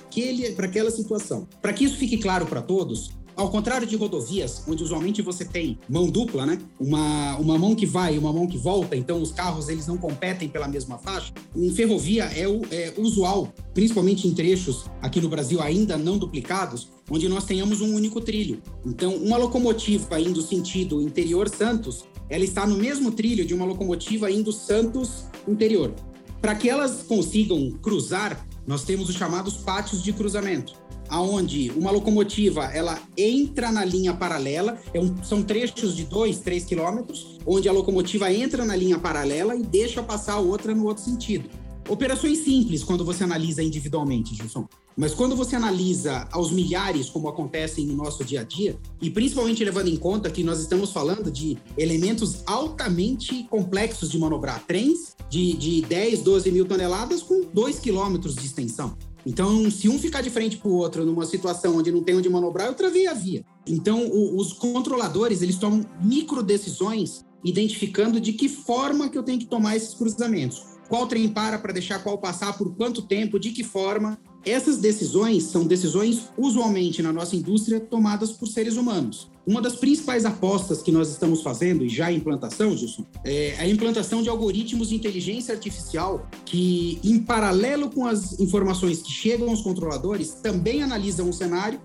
aquela 0.66 0.90
situação. 0.90 1.46
Para 1.62 1.72
que 1.72 1.84
isso 1.84 1.96
fique 1.96 2.18
claro 2.18 2.46
para 2.46 2.60
todos, 2.60 3.10
ao 3.40 3.50
contrário 3.50 3.86
de 3.86 3.96
rodovias, 3.96 4.62
onde 4.68 4.82
usualmente 4.82 5.22
você 5.22 5.46
tem 5.46 5.78
mão 5.88 6.10
dupla, 6.10 6.44
né? 6.44 6.58
Uma, 6.78 7.36
uma 7.38 7.58
mão 7.58 7.74
que 7.74 7.86
vai 7.86 8.16
e 8.16 8.18
uma 8.18 8.32
mão 8.32 8.46
que 8.46 8.58
volta, 8.58 8.94
então 8.94 9.22
os 9.22 9.32
carros 9.32 9.68
eles 9.68 9.86
não 9.86 9.96
competem 9.96 10.48
pela 10.48 10.68
mesma 10.68 10.98
faixa. 10.98 11.32
Em 11.56 11.70
ferrovia 11.72 12.24
é, 12.24 12.46
o, 12.46 12.60
é 12.70 12.92
usual, 12.98 13.50
principalmente 13.72 14.28
em 14.28 14.34
trechos 14.34 14.84
aqui 15.00 15.20
no 15.20 15.28
Brasil 15.28 15.60
ainda 15.62 15.96
não 15.96 16.18
duplicados, 16.18 16.88
onde 17.10 17.28
nós 17.28 17.44
tenhamos 17.44 17.80
um 17.80 17.94
único 17.94 18.20
trilho. 18.20 18.62
Então, 18.86 19.14
uma 19.16 19.36
locomotiva 19.36 20.20
indo 20.20 20.40
sentido 20.40 21.02
interior 21.02 21.48
Santos, 21.48 22.04
ela 22.28 22.44
está 22.44 22.66
no 22.66 22.76
mesmo 22.76 23.10
trilho 23.10 23.44
de 23.44 23.52
uma 23.52 23.64
locomotiva 23.64 24.30
indo 24.30 24.52
Santos 24.52 25.24
interior. 25.48 25.92
Para 26.40 26.54
que 26.54 26.70
elas 26.70 27.02
consigam 27.02 27.70
cruzar, 27.82 28.46
nós 28.66 28.84
temos 28.84 29.08
os 29.08 29.16
chamados 29.16 29.56
pátios 29.56 30.02
de 30.02 30.12
cruzamento 30.12 30.80
aonde 31.10 31.72
uma 31.76 31.90
locomotiva 31.90 32.66
ela 32.66 32.98
entra 33.16 33.72
na 33.72 33.84
linha 33.84 34.14
paralela, 34.14 34.78
é 34.94 35.00
um, 35.00 35.22
são 35.24 35.42
trechos 35.42 35.96
de 35.96 36.04
2, 36.04 36.38
3 36.38 36.64
quilômetros, 36.64 37.38
onde 37.44 37.68
a 37.68 37.72
locomotiva 37.72 38.32
entra 38.32 38.64
na 38.64 38.76
linha 38.76 38.98
paralela 38.98 39.56
e 39.56 39.62
deixa 39.62 40.02
passar 40.02 40.34
a 40.34 40.38
outra 40.38 40.72
no 40.72 40.86
outro 40.86 41.02
sentido. 41.02 41.50
Operações 41.88 42.38
simples 42.38 42.84
quando 42.84 43.04
você 43.04 43.24
analisa 43.24 43.62
individualmente, 43.62 44.34
Gilson. 44.34 44.68
Mas 44.96 45.14
quando 45.14 45.34
você 45.34 45.56
analisa 45.56 46.28
aos 46.30 46.50
milhares, 46.50 47.08
como 47.08 47.28
acontecem 47.28 47.86
no 47.86 47.94
nosso 47.94 48.24
dia 48.24 48.40
a 48.40 48.44
dia, 48.44 48.78
e 49.00 49.08
principalmente 49.08 49.64
levando 49.64 49.88
em 49.88 49.96
conta 49.96 50.30
que 50.30 50.44
nós 50.44 50.60
estamos 50.60 50.92
falando 50.92 51.30
de 51.30 51.56
elementos 51.78 52.42
altamente 52.46 53.44
complexos 53.44 54.10
de 54.10 54.18
manobrar, 54.18 54.64
trens 54.66 55.16
de, 55.28 55.54
de 55.54 55.82
10, 55.82 56.22
12 56.22 56.50
mil 56.50 56.66
toneladas 56.66 57.22
com 57.22 57.42
2 57.52 57.78
quilômetros 57.78 58.34
de 58.34 58.44
extensão. 58.44 58.96
Então, 59.24 59.70
se 59.70 59.88
um 59.88 59.98
ficar 59.98 60.22
de 60.22 60.30
frente 60.30 60.56
para 60.56 60.68
o 60.68 60.74
outro 60.74 61.04
numa 61.04 61.26
situação 61.26 61.76
onde 61.76 61.92
não 61.92 62.02
tem 62.02 62.16
onde 62.16 62.28
manobrar, 62.28 62.66
eu 62.68 62.74
travei 62.74 63.06
a 63.06 63.14
via. 63.14 63.44
Então, 63.66 64.06
o, 64.06 64.38
os 64.38 64.52
controladores, 64.52 65.42
eles 65.42 65.56
tomam 65.56 65.84
micro 66.02 66.42
decisões 66.42 67.24
identificando 67.44 68.20
de 68.20 68.32
que 68.32 68.48
forma 68.48 69.08
que 69.08 69.16
eu 69.16 69.22
tenho 69.22 69.38
que 69.38 69.46
tomar 69.46 69.76
esses 69.76 69.94
cruzamentos. 69.94 70.69
Qual 70.90 71.06
trem 71.06 71.28
para 71.28 71.56
para 71.56 71.72
deixar 71.72 72.00
qual 72.00 72.18
passar, 72.18 72.58
por 72.58 72.74
quanto 72.74 73.02
tempo, 73.02 73.38
de 73.38 73.52
que 73.52 73.62
forma. 73.62 74.18
Essas 74.44 74.78
decisões 74.78 75.44
são 75.44 75.64
decisões, 75.64 76.30
usualmente 76.36 77.00
na 77.00 77.12
nossa 77.12 77.36
indústria, 77.36 77.78
tomadas 77.78 78.32
por 78.32 78.48
seres 78.48 78.76
humanos. 78.76 79.30
Uma 79.46 79.62
das 79.62 79.76
principais 79.76 80.24
apostas 80.24 80.82
que 80.82 80.90
nós 80.90 81.08
estamos 81.08 81.42
fazendo, 81.42 81.84
e 81.84 81.88
já 81.88 82.10
em 82.10 82.16
implantação, 82.16 82.76
Gilson, 82.76 83.04
é 83.24 83.54
a 83.60 83.68
implantação 83.68 84.20
de 84.20 84.28
algoritmos 84.28 84.88
de 84.88 84.96
inteligência 84.96 85.54
artificial 85.54 86.26
que, 86.44 86.98
em 87.04 87.20
paralelo 87.20 87.88
com 87.88 88.04
as 88.04 88.40
informações 88.40 89.00
que 89.00 89.12
chegam 89.12 89.48
aos 89.48 89.62
controladores, 89.62 90.32
também 90.42 90.82
analisam 90.82 91.28
o 91.28 91.32
cenário 91.32 91.80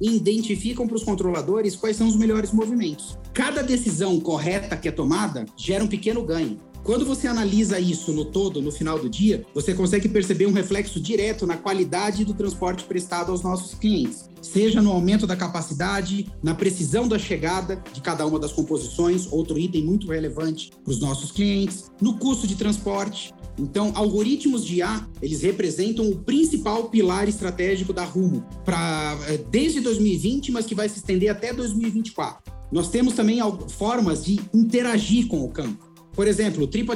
e 0.00 0.14
identificam 0.14 0.86
para 0.86 0.96
os 0.96 1.02
controladores 1.02 1.74
quais 1.74 1.96
são 1.96 2.06
os 2.06 2.14
melhores 2.14 2.52
movimentos. 2.52 3.18
Cada 3.34 3.60
decisão 3.60 4.20
correta 4.20 4.76
que 4.76 4.86
é 4.86 4.92
tomada 4.92 5.46
gera 5.56 5.82
um 5.82 5.88
pequeno 5.88 6.22
ganho. 6.22 6.58
Quando 6.84 7.06
você 7.06 7.28
analisa 7.28 7.78
isso 7.78 8.12
no 8.12 8.24
todo, 8.24 8.60
no 8.60 8.72
final 8.72 8.98
do 8.98 9.08
dia, 9.08 9.46
você 9.54 9.72
consegue 9.72 10.08
perceber 10.08 10.46
um 10.46 10.52
reflexo 10.52 10.98
direto 10.98 11.46
na 11.46 11.56
qualidade 11.56 12.24
do 12.24 12.34
transporte 12.34 12.82
prestado 12.84 13.30
aos 13.30 13.40
nossos 13.40 13.74
clientes, 13.74 14.28
seja 14.40 14.82
no 14.82 14.90
aumento 14.90 15.24
da 15.24 15.36
capacidade, 15.36 16.26
na 16.42 16.56
precisão 16.56 17.06
da 17.06 17.20
chegada 17.20 17.80
de 17.92 18.00
cada 18.00 18.26
uma 18.26 18.36
das 18.36 18.52
composições, 18.52 19.28
outro 19.30 19.56
item 19.56 19.84
muito 19.84 20.10
relevante 20.10 20.72
para 20.82 20.90
os 20.90 21.00
nossos 21.00 21.30
clientes, 21.30 21.88
no 22.00 22.18
custo 22.18 22.48
de 22.48 22.56
transporte. 22.56 23.32
Então, 23.56 23.92
algoritmos 23.94 24.64
de 24.64 24.76
IA, 24.76 25.06
eles 25.20 25.42
representam 25.42 26.10
o 26.10 26.16
principal 26.16 26.88
pilar 26.88 27.28
estratégico 27.28 27.92
da 27.92 28.04
Rumo, 28.04 28.44
para 28.64 29.16
eh, 29.28 29.38
desde 29.50 29.80
2020, 29.80 30.50
mas 30.50 30.66
que 30.66 30.74
vai 30.74 30.88
se 30.88 30.98
estender 30.98 31.30
até 31.30 31.52
2024. 31.52 32.52
Nós 32.72 32.88
temos 32.88 33.14
também 33.14 33.38
formas 33.68 34.24
de 34.24 34.40
interagir 34.52 35.28
com 35.28 35.44
o 35.44 35.48
campo. 35.50 35.91
Por 36.14 36.28
exemplo, 36.28 36.64
o 36.64 36.66
Trip 36.66 36.88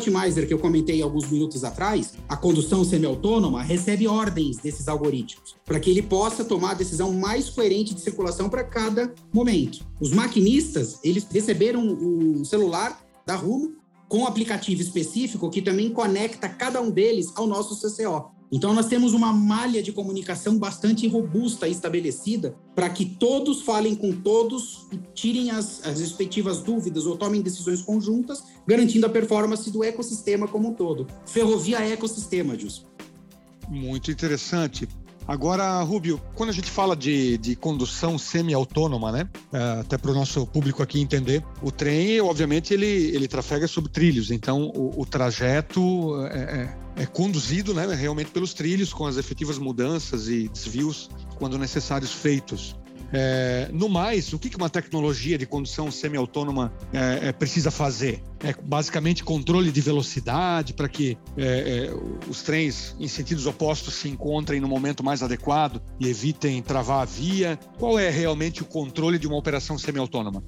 que 0.46 0.54
eu 0.54 0.58
comentei 0.58 1.00
alguns 1.00 1.30
minutos 1.30 1.64
atrás, 1.64 2.12
a 2.28 2.36
condução 2.36 2.84
semi-autônoma 2.84 3.62
recebe 3.62 4.06
ordens 4.06 4.58
desses 4.58 4.88
algoritmos 4.88 5.56
para 5.64 5.80
que 5.80 5.90
ele 5.90 6.02
possa 6.02 6.44
tomar 6.44 6.72
a 6.72 6.74
decisão 6.74 7.12
mais 7.12 7.48
coerente 7.48 7.94
de 7.94 8.00
circulação 8.00 8.48
para 8.48 8.62
cada 8.62 9.12
momento. 9.32 9.84
Os 10.00 10.12
maquinistas, 10.12 10.98
eles 11.02 11.26
receberam 11.30 11.80
um 11.82 12.44
celular 12.44 13.00
da 13.24 13.34
Rumo 13.34 13.74
com 14.08 14.18
um 14.18 14.26
aplicativo 14.26 14.80
específico 14.80 15.50
que 15.50 15.62
também 15.62 15.90
conecta 15.90 16.48
cada 16.48 16.80
um 16.80 16.90
deles 16.90 17.32
ao 17.34 17.46
nosso 17.46 17.74
CCO. 17.80 18.35
Então, 18.50 18.72
nós 18.72 18.86
temos 18.86 19.12
uma 19.12 19.32
malha 19.32 19.82
de 19.82 19.92
comunicação 19.92 20.56
bastante 20.58 21.06
robusta 21.08 21.68
estabelecida 21.68 22.56
para 22.74 22.88
que 22.88 23.04
todos 23.04 23.62
falem 23.62 23.94
com 23.94 24.12
todos 24.12 24.86
e 24.92 24.98
tirem 25.14 25.50
as, 25.50 25.84
as 25.84 26.00
respectivas 26.00 26.60
dúvidas 26.60 27.06
ou 27.06 27.16
tomem 27.16 27.42
decisões 27.42 27.82
conjuntas, 27.82 28.44
garantindo 28.66 29.06
a 29.06 29.10
performance 29.10 29.70
do 29.70 29.82
ecossistema 29.82 30.46
como 30.46 30.68
um 30.68 30.74
todo. 30.74 31.06
Ferrovia 31.26 31.80
é 31.80 31.92
ecossistema, 31.92 32.56
Jus. 32.58 32.86
Muito 33.68 34.10
interessante. 34.10 34.88
Agora, 35.26 35.82
Rubio, 35.82 36.20
quando 36.34 36.50
a 36.50 36.52
gente 36.52 36.70
fala 36.70 36.94
de, 36.94 37.36
de 37.38 37.56
condução 37.56 38.16
semi-autônoma, 38.16 39.10
né? 39.10 39.28
É, 39.52 39.80
até 39.80 39.98
para 39.98 40.12
o 40.12 40.14
nosso 40.14 40.46
público 40.46 40.82
aqui 40.82 41.00
entender, 41.00 41.42
o 41.60 41.70
trem, 41.72 42.20
obviamente, 42.20 42.72
ele, 42.72 42.86
ele 42.86 43.26
trafega 43.26 43.66
sobre 43.66 43.90
trilhos, 43.90 44.30
então 44.30 44.70
o, 44.74 45.00
o 45.00 45.04
trajeto 45.04 45.80
é, 46.30 46.70
é, 46.96 47.02
é 47.02 47.06
conduzido 47.06 47.74
né, 47.74 47.86
realmente 47.94 48.30
pelos 48.30 48.54
trilhos, 48.54 48.92
com 48.92 49.04
as 49.04 49.16
efetivas 49.16 49.58
mudanças 49.58 50.28
e 50.28 50.48
desvios, 50.48 51.10
quando 51.38 51.58
necessários, 51.58 52.12
feitos. 52.12 52.76
É, 53.12 53.68
no 53.72 53.88
mais, 53.88 54.32
o 54.32 54.38
que 54.38 54.56
uma 54.56 54.70
tecnologia 54.70 55.38
de 55.38 55.46
condução 55.46 55.90
semi-autônoma 55.90 56.72
é, 56.92 57.28
é, 57.28 57.32
precisa 57.32 57.70
fazer? 57.70 58.22
É 58.40 58.54
basicamente 58.62 59.24
controle 59.24 59.70
de 59.70 59.80
velocidade 59.80 60.72
para 60.72 60.88
que 60.88 61.16
é, 61.36 61.44
é, 61.44 62.28
os 62.28 62.42
trens 62.42 62.96
em 62.98 63.08
sentidos 63.08 63.46
opostos 63.46 63.94
se 63.94 64.08
encontrem 64.08 64.60
no 64.60 64.68
momento 64.68 65.04
mais 65.04 65.22
adequado 65.22 65.80
e 65.98 66.08
evitem 66.08 66.62
travar 66.62 67.02
a 67.02 67.04
via. 67.04 67.58
Qual 67.78 67.98
é 67.98 68.10
realmente 68.10 68.62
o 68.62 68.64
controle 68.64 69.18
de 69.18 69.26
uma 69.26 69.36
operação 69.36 69.78
semi-autônoma? 69.78 70.42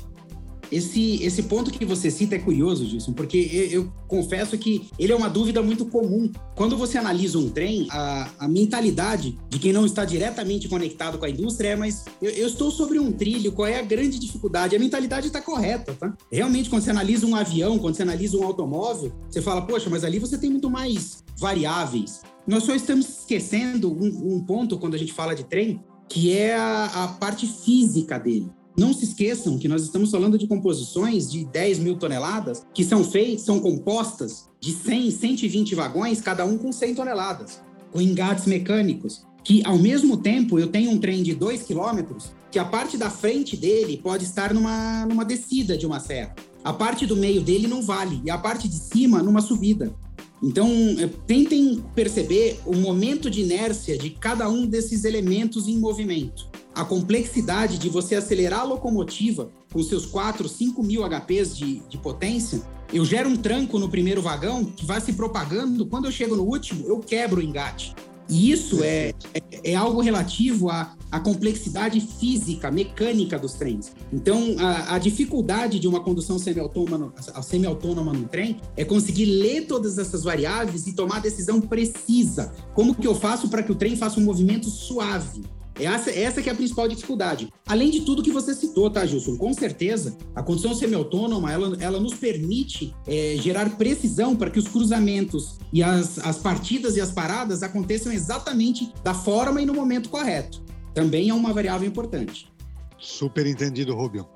Esse, 0.71 1.23
esse 1.23 1.45
ponto 1.45 1.71
que 1.71 1.85
você 1.85 2.11
cita 2.11 2.35
é 2.35 2.39
curioso, 2.39 2.85
Gilson, 2.85 3.13
porque 3.13 3.49
eu, 3.53 3.83
eu, 3.83 3.93
confesso 4.07 4.57
que 4.57 4.89
ele 4.99 5.13
é 5.13 5.17
uma 5.17 5.29
dúvida 5.29 5.63
muito 5.63 5.87
comum. 5.87 6.31
Quando 6.55 6.77
você 6.77 6.99
analisa 6.99 7.39
um 7.39 7.51
trem, 7.51 7.87
a, 7.91 8.31
a 8.39 8.49
mentalidade 8.49 9.39
de 9.49 9.59
quem 9.59 9.73
não 9.73 9.85
está 9.85 10.05
diretamente 10.05 10.69
conectado 10.69 11.19
com 11.19 11.25
a 11.25 11.31
indústria 11.31 11.69
é, 11.69 11.77
mas 11.77 12.05
eu, 12.23 12.31
eu 12.31 12.47
estou 12.47 12.71
sobre 12.71 12.99
um 12.99 13.13
trilho, 13.13 13.53
qual 13.53 13.69
é 13.69 13.79
a 13.79 13.83
grande 13.83 14.19
dificuldade? 14.19 14.75
A 14.75 14.79
mentalidade 14.79 15.27
está 15.27 15.41
correta, 15.41 15.95
tá? 15.95 16.17
Realmente, 16.33 16.71
quando 16.71 16.83
você 16.83 16.91
analisa 16.91 17.27
um 17.27 17.35
avião, 17.35 17.79
quando 17.79 17.95
você 17.95 18.03
analisa 18.03 18.37
um 18.39 18.45
automóvel, 18.45 19.13
você 19.29 19.43
fala, 19.43 19.63
poxa, 19.63 19.91
mas 19.91 20.05
ali 20.05 20.19
você 20.19 20.39
tem 20.39 20.51
muito 20.51 20.71
mais 20.71 21.23
variáveis. 21.39 22.23
Nós 22.47 22.65
só 22.65 22.75
estamos 22.75 23.09
esquecendo 23.09 23.93
um, 23.93 24.37
um 24.37 24.45
ponto 24.45 24.79
quando 24.79 24.95
a 24.95 24.99
gente 24.99 25.13
fala 25.13 25.35
de 25.35 25.45
trem, 25.45 25.85
que 26.09 26.33
é 26.33 26.57
a, 26.57 27.05
a 27.05 27.09
parte 27.09 27.47
física 27.47 28.19
dele. 28.19 28.51
Não 28.79 28.95
se 28.95 29.07
esqueçam 29.07 29.59
que 29.59 29.67
nós 29.67 29.83
estamos 29.83 30.09
falando 30.09 30.39
de 30.39 30.47
composições 30.47 31.29
de 31.29 31.45
10 31.45 31.81
mil 31.81 31.97
toneladas 31.97 32.65
que 32.73 32.85
são 32.85 33.03
feitas, 33.03 33.43
são 33.43 33.59
compostas 33.59 34.45
de 34.61 34.73
100, 34.73 35.11
120 35.11 35.75
vagões, 35.75 36.21
cada 36.21 36.45
um 36.45 36.57
com 36.57 36.71
100 36.71 36.95
toneladas, 36.95 37.61
com 37.91 38.01
engates 38.01 38.47
mecânicos. 38.47 39.27
Que 39.43 39.67
ao 39.67 39.77
mesmo 39.77 40.17
tempo 40.17 40.61
eu 40.61 40.69
tenho 40.69 40.93
um 40.93 40.99
trem 40.99 41.25
de 41.25 41.35
2 41.35 41.63
quilômetros, 41.63 42.31
que 42.53 42.59
a 42.59 42.65
parte 42.65 42.97
da 42.97 43.11
frente 43.11 43.57
dele 43.57 43.97
pode 43.97 44.23
estar 44.23 44.55
numa, 44.55 45.05
numa 45.07 45.25
descida 45.25 45.77
de 45.77 45.85
uma 45.85 45.99
serra. 45.99 46.37
A 46.63 46.73
parte 46.73 47.05
do 47.05 47.17
meio 47.17 47.41
dele 47.41 47.67
não 47.67 47.83
vale, 47.83 48.21
e 48.25 48.31
a 48.31 48.39
parte 48.39 48.69
de 48.69 48.77
cima 48.77 49.21
numa 49.21 49.41
subida. 49.41 49.93
Então, 50.41 50.69
é, 51.01 51.09
tentem 51.27 51.83
perceber 51.97 52.61
o 52.65 52.77
momento 52.77 53.29
de 53.29 53.41
inércia 53.41 53.99
de 53.99 54.11
cada 54.11 54.49
um 54.49 54.67
desses 54.67 55.03
elementos 55.03 55.67
em 55.67 55.79
movimento 55.79 56.49
a 56.79 56.85
complexidade 56.85 57.77
de 57.77 57.89
você 57.89 58.15
acelerar 58.15 58.61
a 58.61 58.63
locomotiva 58.63 59.51
com 59.73 59.83
seus 59.83 60.07
4, 60.07 60.49
5 60.49 60.81
mil 60.85 61.03
HPs 61.03 61.57
de, 61.57 61.81
de 61.89 61.99
potência, 61.99 62.63
eu 62.93 63.05
gero 63.05 63.29
um 63.29 63.37
tranco 63.37 63.81
no 63.81 63.89
primeiro 63.89 64.23
vagão 64.23 64.65
que 64.65 64.87
vai 64.87 65.01
se 65.01 65.13
propagando. 65.13 65.85
Quando 65.87 66.05
eu 66.05 66.13
chego 66.13 66.37
no 66.37 66.45
último, 66.45 66.87
eu 66.87 67.01
quebro 67.01 67.41
o 67.41 67.43
engate. 67.43 67.97
E 68.29 68.53
isso 68.53 68.85
é, 68.85 69.13
é, 69.35 69.73
é, 69.73 69.75
algo 69.75 70.01
relativo 70.01 70.71
à, 70.71 70.95
à, 71.11 71.19
complexidade 71.19 72.01
física, 72.01 72.71
mecânica 72.71 73.37
dos 73.37 73.55
trens. 73.55 73.93
Então, 74.13 74.55
a, 74.61 74.95
a 74.95 74.99
dificuldade 75.01 75.81
de 75.81 75.89
uma 75.89 75.99
condução 75.99 76.39
semi-autônoma, 76.39 77.13
semi-autônoma 77.43 78.13
no 78.13 78.29
trem 78.29 78.61
é 78.77 78.85
conseguir 78.85 79.25
ler 79.25 79.67
todas 79.67 79.99
essas 79.99 80.23
variáveis 80.23 80.87
e 80.87 80.93
tomar 80.93 81.21
decisão 81.21 81.61
precisa. 81.61 82.53
Como 82.73 82.95
que 82.95 83.07
eu 83.07 83.17
faço 83.17 83.49
para 83.49 83.65
que 83.65 83.73
o 83.73 83.75
trem 83.75 83.97
faça 83.97 84.21
um 84.21 84.25
movimento 84.25 84.71
suave? 84.71 85.43
Essa, 85.79 86.11
essa 86.11 86.43
que 86.43 86.49
é 86.49 86.53
a 86.53 86.55
principal 86.55 86.89
dificuldade. 86.89 87.53
Além 87.67 87.91
de 87.91 88.01
tudo 88.01 88.23
que 88.23 88.33
você 88.33 88.55
citou, 88.55 88.91
tá, 88.91 89.07
Gilson? 89.07 89.37
Com 89.37 89.53
certeza, 89.53 90.17
a 90.35 90.43
condução 90.43 90.75
semi-autônoma, 90.75 91.53
ela, 91.53 91.77
ela 91.81 92.01
nos 92.01 92.15
permite 92.15 92.95
é, 93.07 93.37
gerar 93.39 93.77
precisão 93.77 94.35
para 94.35 94.51
que 94.51 94.59
os 94.59 94.67
cruzamentos 94.67 95.59
e 95.73 95.83
as, 95.83 96.19
as 96.19 96.39
partidas 96.39 96.97
e 96.97 97.01
as 97.01 97.11
paradas 97.11 97.63
aconteçam 97.63 98.13
exatamente 98.13 98.93
da 99.03 99.15
forma 99.15 99.63
e 99.63 99.67
no 99.67 99.75
momento 99.75 100.09
correto. 100.09 100.63
Também 100.95 101.29
é 101.29 101.35
uma 101.35 101.53
variável 101.53 101.87
importante. 101.87 102.51
Super 102.99 103.47
entendido, 103.47 103.95
Rubio. 103.95 104.27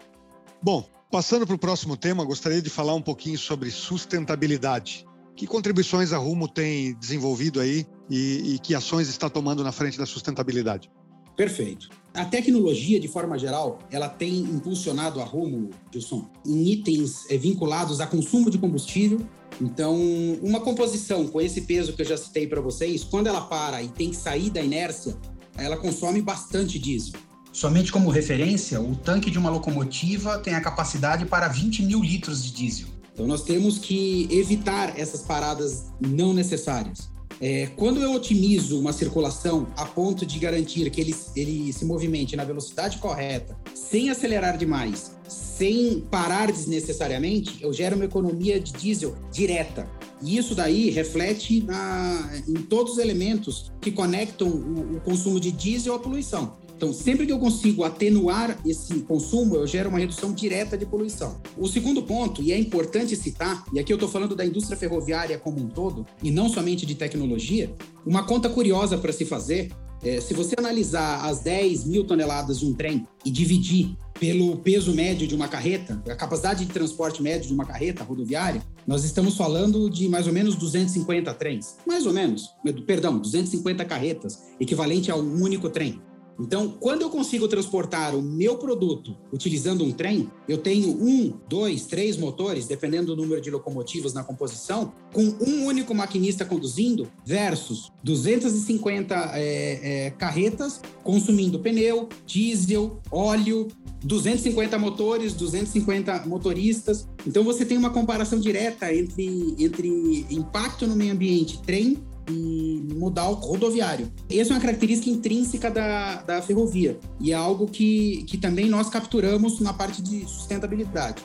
Bom, 0.62 0.88
passando 1.10 1.46
para 1.46 1.56
o 1.56 1.58
próximo 1.58 1.96
tema, 1.96 2.24
gostaria 2.24 2.62
de 2.62 2.70
falar 2.70 2.94
um 2.94 3.02
pouquinho 3.02 3.36
sobre 3.36 3.70
sustentabilidade. 3.70 5.04
Que 5.34 5.46
contribuições 5.46 6.12
a 6.12 6.18
Rumo 6.18 6.46
tem 6.46 6.94
desenvolvido 6.94 7.60
aí 7.60 7.86
e, 8.08 8.54
e 8.54 8.58
que 8.60 8.74
ações 8.74 9.08
está 9.08 9.28
tomando 9.28 9.64
na 9.64 9.72
frente 9.72 9.98
da 9.98 10.06
sustentabilidade? 10.06 10.90
Perfeito. 11.36 11.88
A 12.14 12.26
tecnologia, 12.26 13.00
de 13.00 13.08
forma 13.08 13.38
geral, 13.38 13.78
ela 13.90 14.08
tem 14.08 14.40
impulsionado 14.40 15.20
a 15.20 15.24
Rumo, 15.24 15.70
Gilson, 15.90 16.28
em 16.46 16.68
itens 16.68 17.24
é, 17.30 17.38
vinculados 17.38 18.00
a 18.00 18.06
consumo 18.06 18.50
de 18.50 18.58
combustível. 18.58 19.20
Então, 19.60 19.96
uma 20.42 20.60
composição 20.60 21.26
com 21.26 21.40
esse 21.40 21.62
peso 21.62 21.94
que 21.94 22.02
eu 22.02 22.06
já 22.06 22.16
citei 22.16 22.46
para 22.46 22.60
vocês, 22.60 23.02
quando 23.02 23.28
ela 23.28 23.40
para 23.40 23.82
e 23.82 23.88
tem 23.88 24.10
que 24.10 24.16
sair 24.16 24.50
da 24.50 24.60
inércia, 24.60 25.16
ela 25.56 25.76
consome 25.76 26.20
bastante 26.20 26.78
diesel. 26.78 27.18
Somente 27.50 27.90
como 27.90 28.10
referência, 28.10 28.80
o 28.80 28.94
tanque 28.94 29.30
de 29.30 29.38
uma 29.38 29.50
locomotiva 29.50 30.38
tem 30.38 30.54
a 30.54 30.60
capacidade 30.60 31.24
para 31.24 31.48
20 31.48 31.82
mil 31.82 32.02
litros 32.02 32.44
de 32.44 32.52
diesel. 32.52 32.88
Então, 33.14 33.26
nós 33.26 33.42
temos 33.42 33.78
que 33.78 34.28
evitar 34.30 34.98
essas 34.98 35.22
paradas 35.22 35.84
não 36.00 36.34
necessárias. 36.34 37.11
É, 37.44 37.66
quando 37.74 38.00
eu 38.00 38.12
otimizo 38.12 38.78
uma 38.78 38.92
circulação 38.92 39.66
a 39.76 39.84
ponto 39.84 40.24
de 40.24 40.38
garantir 40.38 40.88
que 40.90 41.00
ele, 41.00 41.12
ele 41.34 41.72
se 41.72 41.84
movimente 41.84 42.36
na 42.36 42.44
velocidade 42.44 42.98
correta, 42.98 43.58
sem 43.74 44.10
acelerar 44.10 44.56
demais, 44.56 45.16
sem 45.26 46.04
parar 46.08 46.52
desnecessariamente, 46.52 47.60
eu 47.60 47.72
gero 47.72 47.96
uma 47.96 48.04
economia 48.04 48.60
de 48.60 48.72
diesel 48.72 49.16
direta. 49.32 49.90
E 50.22 50.38
isso 50.38 50.54
daí 50.54 50.88
reflete 50.90 51.64
na, 51.64 52.30
em 52.46 52.62
todos 52.62 52.92
os 52.92 52.98
elementos 52.98 53.72
que 53.80 53.90
conectam 53.90 54.46
o, 54.46 54.98
o 54.98 55.00
consumo 55.00 55.40
de 55.40 55.50
diesel 55.50 55.96
à 55.96 55.98
poluição. 55.98 56.56
Então, 56.82 56.92
sempre 56.92 57.24
que 57.24 57.30
eu 57.30 57.38
consigo 57.38 57.84
atenuar 57.84 58.58
esse 58.66 58.92
consumo, 59.02 59.54
eu 59.54 59.64
gero 59.68 59.88
uma 59.88 60.00
redução 60.00 60.32
direta 60.32 60.76
de 60.76 60.84
poluição. 60.84 61.40
O 61.56 61.68
segundo 61.68 62.02
ponto, 62.02 62.42
e 62.42 62.50
é 62.50 62.58
importante 62.58 63.14
citar, 63.14 63.64
e 63.72 63.78
aqui 63.78 63.92
eu 63.92 63.94
estou 63.94 64.08
falando 64.08 64.34
da 64.34 64.44
indústria 64.44 64.76
ferroviária 64.76 65.38
como 65.38 65.60
um 65.60 65.68
todo, 65.68 66.04
e 66.20 66.32
não 66.32 66.48
somente 66.48 66.84
de 66.84 66.96
tecnologia, 66.96 67.72
uma 68.04 68.24
conta 68.24 68.48
curiosa 68.48 68.98
para 68.98 69.12
se 69.12 69.24
fazer 69.24 69.70
é, 70.02 70.20
se 70.20 70.34
você 70.34 70.56
analisar 70.58 71.24
as 71.24 71.38
10 71.38 71.84
mil 71.84 72.02
toneladas 72.02 72.58
de 72.58 72.66
um 72.66 72.74
trem 72.74 73.06
e 73.24 73.30
dividir 73.30 73.96
pelo 74.18 74.56
peso 74.56 74.92
médio 74.92 75.28
de 75.28 75.36
uma 75.36 75.46
carreta, 75.46 76.02
a 76.08 76.16
capacidade 76.16 76.64
de 76.64 76.72
transporte 76.72 77.22
médio 77.22 77.46
de 77.46 77.54
uma 77.54 77.64
carreta 77.64 78.02
rodoviária, 78.02 78.60
nós 78.84 79.04
estamos 79.04 79.36
falando 79.36 79.88
de 79.88 80.08
mais 80.08 80.26
ou 80.26 80.32
menos 80.32 80.56
250 80.56 81.32
trens. 81.34 81.76
Mais 81.86 82.06
ou 82.06 82.12
menos, 82.12 82.50
perdão, 82.84 83.18
250 83.18 83.84
carretas, 83.84 84.42
equivalente 84.58 85.12
a 85.12 85.14
um 85.14 85.40
único 85.40 85.70
trem. 85.70 86.00
Então, 86.38 86.74
quando 86.80 87.02
eu 87.02 87.10
consigo 87.10 87.46
transportar 87.46 88.14
o 88.14 88.22
meu 88.22 88.56
produto 88.56 89.16
utilizando 89.32 89.84
um 89.84 89.92
trem, 89.92 90.28
eu 90.48 90.58
tenho 90.58 90.88
um, 90.88 91.32
dois, 91.48 91.86
três 91.86 92.16
motores, 92.16 92.66
dependendo 92.66 93.14
do 93.14 93.22
número 93.22 93.40
de 93.40 93.50
locomotivas 93.50 94.12
na 94.12 94.24
composição, 94.24 94.92
com 95.12 95.22
um 95.22 95.66
único 95.66 95.94
maquinista 95.94 96.44
conduzindo, 96.44 97.10
versus 97.24 97.92
250 98.02 99.14
é, 99.34 100.06
é, 100.06 100.10
carretas 100.10 100.80
consumindo 101.04 101.58
pneu, 101.58 102.08
diesel, 102.26 103.00
óleo, 103.10 103.68
250 104.04 104.78
motores, 104.78 105.34
250 105.34 106.26
motoristas. 106.26 107.06
Então, 107.26 107.44
você 107.44 107.64
tem 107.64 107.76
uma 107.76 107.90
comparação 107.90 108.38
direta 108.40 108.92
entre, 108.92 109.54
entre 109.58 110.26
impacto 110.30 110.86
no 110.86 110.96
meio 110.96 111.12
ambiente, 111.12 111.60
trem 111.62 111.98
e 112.28 112.82
modal 112.94 113.34
rodoviário. 113.34 114.10
Essa 114.30 114.52
é 114.52 114.54
uma 114.54 114.60
característica 114.60 115.10
intrínseca 115.10 115.70
da, 115.70 116.22
da 116.22 116.42
ferrovia 116.42 116.98
e 117.20 117.32
é 117.32 117.34
algo 117.34 117.66
que, 117.66 118.24
que 118.24 118.38
também 118.38 118.68
nós 118.68 118.88
capturamos 118.88 119.60
na 119.60 119.72
parte 119.72 120.02
de 120.02 120.26
sustentabilidade. 120.26 121.22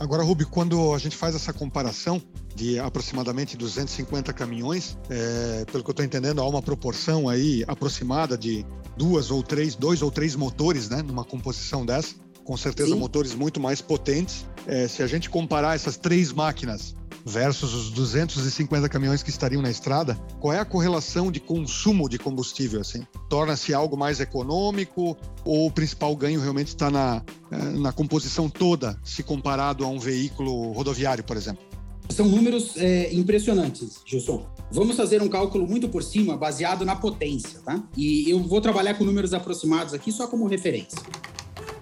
Agora, 0.00 0.22
Rubi, 0.22 0.44
quando 0.44 0.94
a 0.94 0.98
gente 0.98 1.16
faz 1.16 1.34
essa 1.34 1.52
comparação 1.52 2.22
de 2.54 2.78
aproximadamente 2.78 3.56
250 3.56 4.32
caminhões, 4.32 4.96
é, 5.10 5.64
pelo 5.70 5.82
que 5.82 5.90
eu 5.90 5.92
estou 5.92 6.04
entendendo, 6.04 6.40
há 6.40 6.48
uma 6.48 6.62
proporção 6.62 7.28
aí 7.28 7.64
aproximada 7.66 8.38
de 8.38 8.64
duas 8.96 9.30
ou 9.30 9.42
três, 9.42 9.74
dois 9.74 10.00
ou 10.02 10.10
três 10.10 10.36
motores, 10.36 10.88
né, 10.88 11.02
numa 11.02 11.24
composição 11.24 11.84
dessa. 11.84 12.14
Com 12.44 12.56
certeza, 12.56 12.90
Sim. 12.90 12.98
motores 12.98 13.34
muito 13.34 13.60
mais 13.60 13.80
potentes. 13.80 14.46
É, 14.66 14.88
se 14.88 15.02
a 15.02 15.06
gente 15.06 15.28
comparar 15.28 15.74
essas 15.74 15.96
três 15.96 16.32
máquinas 16.32 16.94
versus 17.28 17.74
os 17.74 17.90
250 17.90 18.88
caminhões 18.88 19.22
que 19.22 19.30
estariam 19.30 19.60
na 19.60 19.70
estrada, 19.70 20.14
qual 20.40 20.52
é 20.52 20.58
a 20.58 20.64
correlação 20.64 21.30
de 21.30 21.38
consumo 21.38 22.08
de 22.08 22.18
combustível? 22.18 22.80
Assim? 22.80 23.06
Torna-se 23.28 23.74
algo 23.74 23.96
mais 23.96 24.18
econômico 24.18 25.16
ou 25.44 25.66
o 25.66 25.70
principal 25.70 26.16
ganho 26.16 26.40
realmente 26.40 26.68
está 26.68 26.90
na, 26.90 27.22
eh, 27.50 27.56
na 27.78 27.92
composição 27.92 28.48
toda, 28.48 28.98
se 29.04 29.22
comparado 29.22 29.84
a 29.84 29.88
um 29.88 29.98
veículo 29.98 30.72
rodoviário, 30.72 31.22
por 31.22 31.36
exemplo? 31.36 31.62
São 32.08 32.26
números 32.26 32.76
é, 32.76 33.12
impressionantes, 33.12 34.00
Gilson. 34.06 34.46
Vamos 34.72 34.96
fazer 34.96 35.22
um 35.22 35.28
cálculo 35.28 35.66
muito 35.66 35.88
por 35.88 36.02
cima, 36.02 36.36
baseado 36.36 36.84
na 36.84 36.96
potência, 36.96 37.60
tá? 37.60 37.82
E 37.96 38.30
eu 38.30 38.42
vou 38.42 38.60
trabalhar 38.60 38.94
com 38.94 39.04
números 39.04 39.34
aproximados 39.34 39.92
aqui 39.92 40.10
só 40.10 40.26
como 40.26 40.46
referência. 40.46 40.98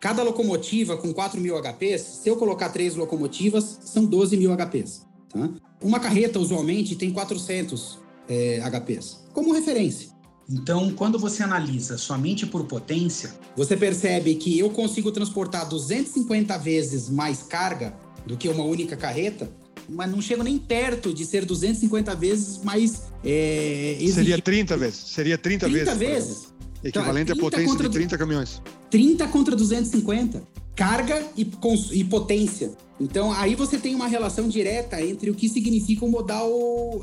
Cada 0.00 0.22
locomotiva 0.22 0.96
com 0.96 1.12
4 1.12 1.40
mil 1.40 1.56
HPs, 1.56 2.00
se 2.22 2.28
eu 2.28 2.36
colocar 2.36 2.68
três 2.68 2.96
locomotivas, 2.96 3.78
são 3.84 4.04
12 4.04 4.36
mil 4.36 4.52
HPs. 4.56 5.06
Tá? 5.28 5.48
Uma 5.80 6.00
carreta, 6.00 6.38
usualmente, 6.38 6.96
tem 6.96 7.12
400 7.12 7.98
é, 8.28 8.60
HPs, 8.60 9.24
como 9.32 9.52
referência. 9.52 10.16
Então, 10.48 10.92
quando 10.92 11.18
você 11.18 11.42
analisa 11.42 11.98
somente 11.98 12.46
por 12.46 12.64
potência, 12.66 13.34
você 13.56 13.76
percebe 13.76 14.36
que 14.36 14.56
eu 14.58 14.70
consigo 14.70 15.10
transportar 15.10 15.68
250 15.68 16.56
vezes 16.58 17.08
mais 17.10 17.42
carga 17.42 17.94
do 18.24 18.36
que 18.36 18.48
uma 18.48 18.64
única 18.64 18.96
carreta, 18.96 19.50
mas 19.88 20.10
não 20.10 20.20
chego 20.20 20.44
nem 20.44 20.56
perto 20.56 21.12
de 21.12 21.24
ser 21.24 21.44
250 21.44 22.14
vezes 22.14 22.58
mais. 22.62 23.02
É, 23.24 23.98
Seria 24.12 24.40
30 24.40 24.76
vezes. 24.76 24.98
Seria 24.98 25.38
30, 25.38 25.68
30 25.68 25.94
vezes. 25.94 25.98
vezes. 25.98 26.56
Equivalente 26.82 27.32
então, 27.32 27.46
à 27.46 27.50
potência 27.50 27.76
de 27.76 27.88
30 27.88 28.18
caminhões. 28.18 28.62
30 28.90 29.26
contra 29.28 29.56
250. 29.56 30.42
Carga 30.76 31.26
e, 31.36 31.50
e 31.92 32.04
potência. 32.04 32.72
Então, 33.00 33.32
aí 33.32 33.54
você 33.54 33.78
tem 33.78 33.94
uma 33.94 34.06
relação 34.06 34.48
direta 34.48 35.00
entre 35.00 35.30
o 35.30 35.34
que 35.34 35.48
significa 35.48 36.04
o 36.04 36.08
modal 36.08 36.50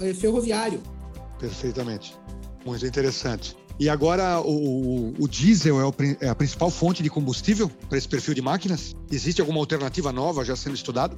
é, 0.02 0.14
ferroviário. 0.14 0.82
Perfeitamente. 1.40 2.16
Muito 2.66 2.86
interessante. 2.86 3.58
E 3.80 3.90
agora 3.90 4.40
o, 4.40 5.14
o 5.20 5.28
diesel 5.28 5.80
é, 5.80 5.86
o, 5.86 5.94
é, 6.22 6.30
a 6.30 6.36
principal 6.36 6.70
fonte 6.70 7.02
de 7.02 7.10
combustível 7.10 7.70
para 7.90 7.98
esse 7.98 8.08
perfil 8.08 8.34
de 8.34 8.42
máquinas? 8.42 8.96
Existe 9.12 9.42
alguma 9.42 9.60
alternativa 9.60 10.12
nova 10.12 10.46
já 10.46 10.56
sendo 10.56 10.76
estudada? 10.76 11.18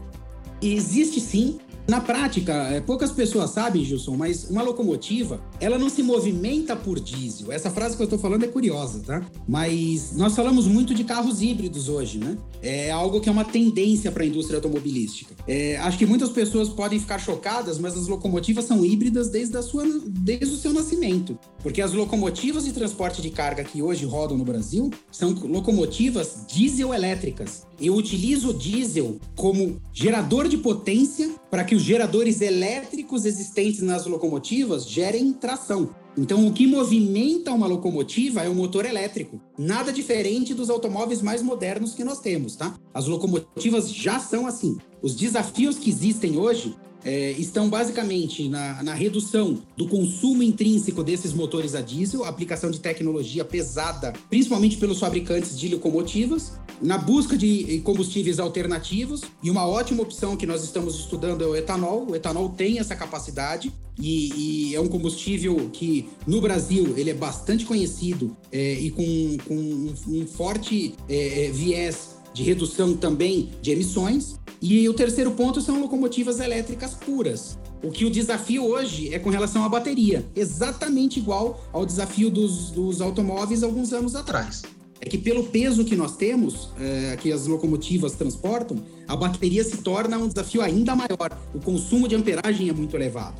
Existe 0.61 1.19
sim. 1.19 1.59
Na 1.87 2.01
prática, 2.01 2.51
é, 2.51 2.81
poucas 2.81 3.11
pessoas 3.11 3.51
sabem, 3.51 3.85
Gilson, 3.85 4.15
mas 4.17 4.49
uma 4.49 4.63
locomotiva, 4.63 5.39
ela 5.59 5.77
não 5.77 5.87
se 5.87 6.01
movimenta 6.01 6.75
por 6.75 6.99
diesel. 6.99 7.51
Essa 7.51 7.69
frase 7.69 7.95
que 7.95 8.01
eu 8.01 8.05
estou 8.05 8.17
falando 8.17 8.43
é 8.43 8.47
curiosa, 8.47 9.01
tá? 9.05 9.23
Mas 9.47 10.15
nós 10.15 10.35
falamos 10.35 10.65
muito 10.65 10.95
de 10.95 11.03
carros 11.03 11.43
híbridos 11.43 11.87
hoje, 11.87 12.17
né? 12.17 12.37
É 12.61 12.89
algo 12.89 13.21
que 13.21 13.29
é 13.29 13.31
uma 13.31 13.45
tendência 13.45 14.11
para 14.11 14.23
a 14.23 14.25
indústria 14.25 14.57
automobilística. 14.57 15.35
É, 15.47 15.77
acho 15.77 15.97
que 15.97 16.07
muitas 16.07 16.29
pessoas 16.29 16.69
podem 16.69 16.99
ficar 16.99 17.19
chocadas, 17.19 17.77
mas 17.77 17.95
as 17.95 18.07
locomotivas 18.07 18.65
são 18.65 18.83
híbridas 18.83 19.29
desde, 19.29 19.55
a 19.55 19.61
sua, 19.61 19.83
desde 20.07 20.55
o 20.55 20.57
seu 20.57 20.73
nascimento. 20.73 21.37
Porque 21.61 21.83
as 21.83 21.93
locomotivas 21.93 22.65
de 22.65 22.73
transporte 22.73 23.21
de 23.21 23.29
carga 23.29 23.63
que 23.63 23.83
hoje 23.83 24.05
rodam 24.05 24.37
no 24.37 24.43
Brasil 24.43 24.89
são 25.11 25.33
locomotivas 25.33 26.45
diesel-elétricas. 26.47 27.63
Eu 27.79 27.93
utilizo 27.95 28.53
diesel 28.53 29.19
como 29.45 29.79
gerador 29.93 30.47
de 30.47 30.57
potência 30.57 31.29
para 31.51 31.63
que 31.63 31.75
os 31.75 31.83
geradores 31.83 32.41
elétricos 32.41 33.25
existentes 33.25 33.83
nas 33.83 34.07
locomotivas 34.07 34.89
gerem 34.89 35.31
tração. 35.33 35.91
Então, 36.17 36.47
o 36.47 36.51
que 36.51 36.65
movimenta 36.65 37.51
uma 37.51 37.67
locomotiva 37.67 38.41
é 38.41 38.49
o 38.49 38.55
motor 38.55 38.87
elétrico. 38.87 39.39
Nada 39.55 39.93
diferente 39.93 40.55
dos 40.55 40.67
automóveis 40.71 41.21
mais 41.21 41.43
modernos 41.43 41.93
que 41.93 42.03
nós 42.03 42.19
temos, 42.19 42.55
tá? 42.55 42.73
As 42.91 43.05
locomotivas 43.05 43.93
já 43.93 44.19
são 44.19 44.47
assim. 44.47 44.77
Os 44.99 45.15
desafios 45.15 45.77
que 45.77 45.91
existem 45.91 46.39
hoje 46.39 46.75
é, 47.05 47.31
estão 47.33 47.69
basicamente 47.69 48.49
na, 48.49 48.81
na, 48.81 48.93
redução 48.95 49.61
do 49.77 49.87
consumo 49.87 50.41
intrínseco 50.41 51.03
desses 51.03 51.31
motores 51.31 51.75
a 51.75 51.81
diesel, 51.81 52.25
aplicação 52.25 52.71
de 52.71 52.79
tecnologia 52.79 53.45
pesada, 53.45 54.11
principalmente 54.27 54.77
pelos 54.77 54.99
fabricantes 54.99 55.57
de 55.57 55.69
locomotivas, 55.69 56.53
na 56.81 56.97
busca 56.97 57.37
de 57.37 57.79
combustíveis 57.81 58.39
alternativos, 58.39 59.21
e 59.43 59.51
uma 59.51 59.67
ótima 59.67 60.01
opção 60.01 60.35
que 60.35 60.47
nós 60.47 60.63
estamos 60.63 60.95
estudando 60.95 61.43
é 61.43 61.47
o 61.47 61.55
etanol. 61.55 62.07
O 62.09 62.15
etanol 62.15 62.49
tem 62.49 62.79
essa 62.79 62.95
capacidade 62.95 63.71
e, 63.99 64.71
e 64.71 64.75
é 64.75 64.81
um 64.81 64.87
combustível 64.87 65.69
que 65.71 66.09
no 66.25 66.41
Brasil 66.41 66.95
ele 66.97 67.11
é 67.11 67.13
bastante 67.13 67.65
conhecido 67.65 68.35
é, 68.51 68.73
e 68.73 68.89
com, 68.89 69.37
com 69.47 69.55
um, 69.55 69.93
um 70.07 70.27
forte 70.27 70.95
é 71.07 71.51
viés 71.53 72.14
de 72.35 72.43
redução 72.43 72.95
também 72.95 73.49
de 73.61 73.71
emissões. 73.71 74.35
E 74.61 74.87
o 74.89 74.93
terceiro 74.93 75.31
ponto 75.31 75.61
são 75.61 75.79
locomotivas 75.79 76.39
elétricas 76.39 76.93
puras. 76.93 77.57
O 77.81 77.91
que 77.91 78.03
o 78.03 78.09
desafio 78.09 78.65
hoje 78.65 79.13
é 79.13 79.19
com 79.19 79.29
relação 79.29 79.63
à 79.63 79.69
bateria, 79.69 80.25
exatamente 80.35 81.19
igual 81.19 81.63
ao 81.71 81.85
desafio 81.85 82.29
dos, 82.29 82.71
dos 82.71 82.99
automóveis 82.99 83.63
alguns 83.63 83.93
anos 83.93 84.15
atrás. 84.15 84.63
É 84.99 85.07
que 85.07 85.17
pelo 85.17 85.43
peso 85.43 85.85
que 85.85 85.95
nós 85.95 86.15
temos, 86.15 86.69
é, 86.79 87.17
que 87.17 87.31
as 87.31 87.47
locomotivas 87.47 88.13
transportam, 88.13 88.77
a 89.07 89.15
bateria 89.15 89.63
se 89.63 89.77
torna 89.77 90.17
um 90.17 90.27
desafio 90.27 90.61
ainda 90.61 90.95
maior. 90.95 91.37
O 91.53 91.59
consumo 91.59 92.07
de 92.07 92.15
amperagem 92.15 92.69
é 92.69 92.73
muito 92.73 92.95
elevado. 92.95 93.39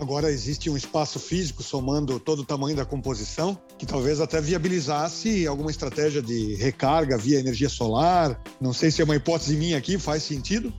Agora 0.00 0.30
existe 0.30 0.70
um 0.70 0.76
espaço 0.76 1.18
físico 1.18 1.62
somando 1.62 2.20
todo 2.20 2.40
o 2.40 2.44
tamanho 2.44 2.76
da 2.76 2.84
composição, 2.84 3.58
que 3.76 3.84
talvez 3.84 4.20
até 4.20 4.40
viabilizasse 4.40 5.46
alguma 5.46 5.70
estratégia 5.70 6.22
de 6.22 6.54
recarga 6.54 7.18
via 7.18 7.40
energia 7.40 7.68
solar. 7.68 8.40
Não 8.60 8.72
sei 8.72 8.90
se 8.90 9.02
é 9.02 9.04
uma 9.04 9.16
hipótese 9.16 9.56
minha 9.56 9.76
aqui, 9.76 9.98
faz 9.98 10.22
sentido? 10.22 10.72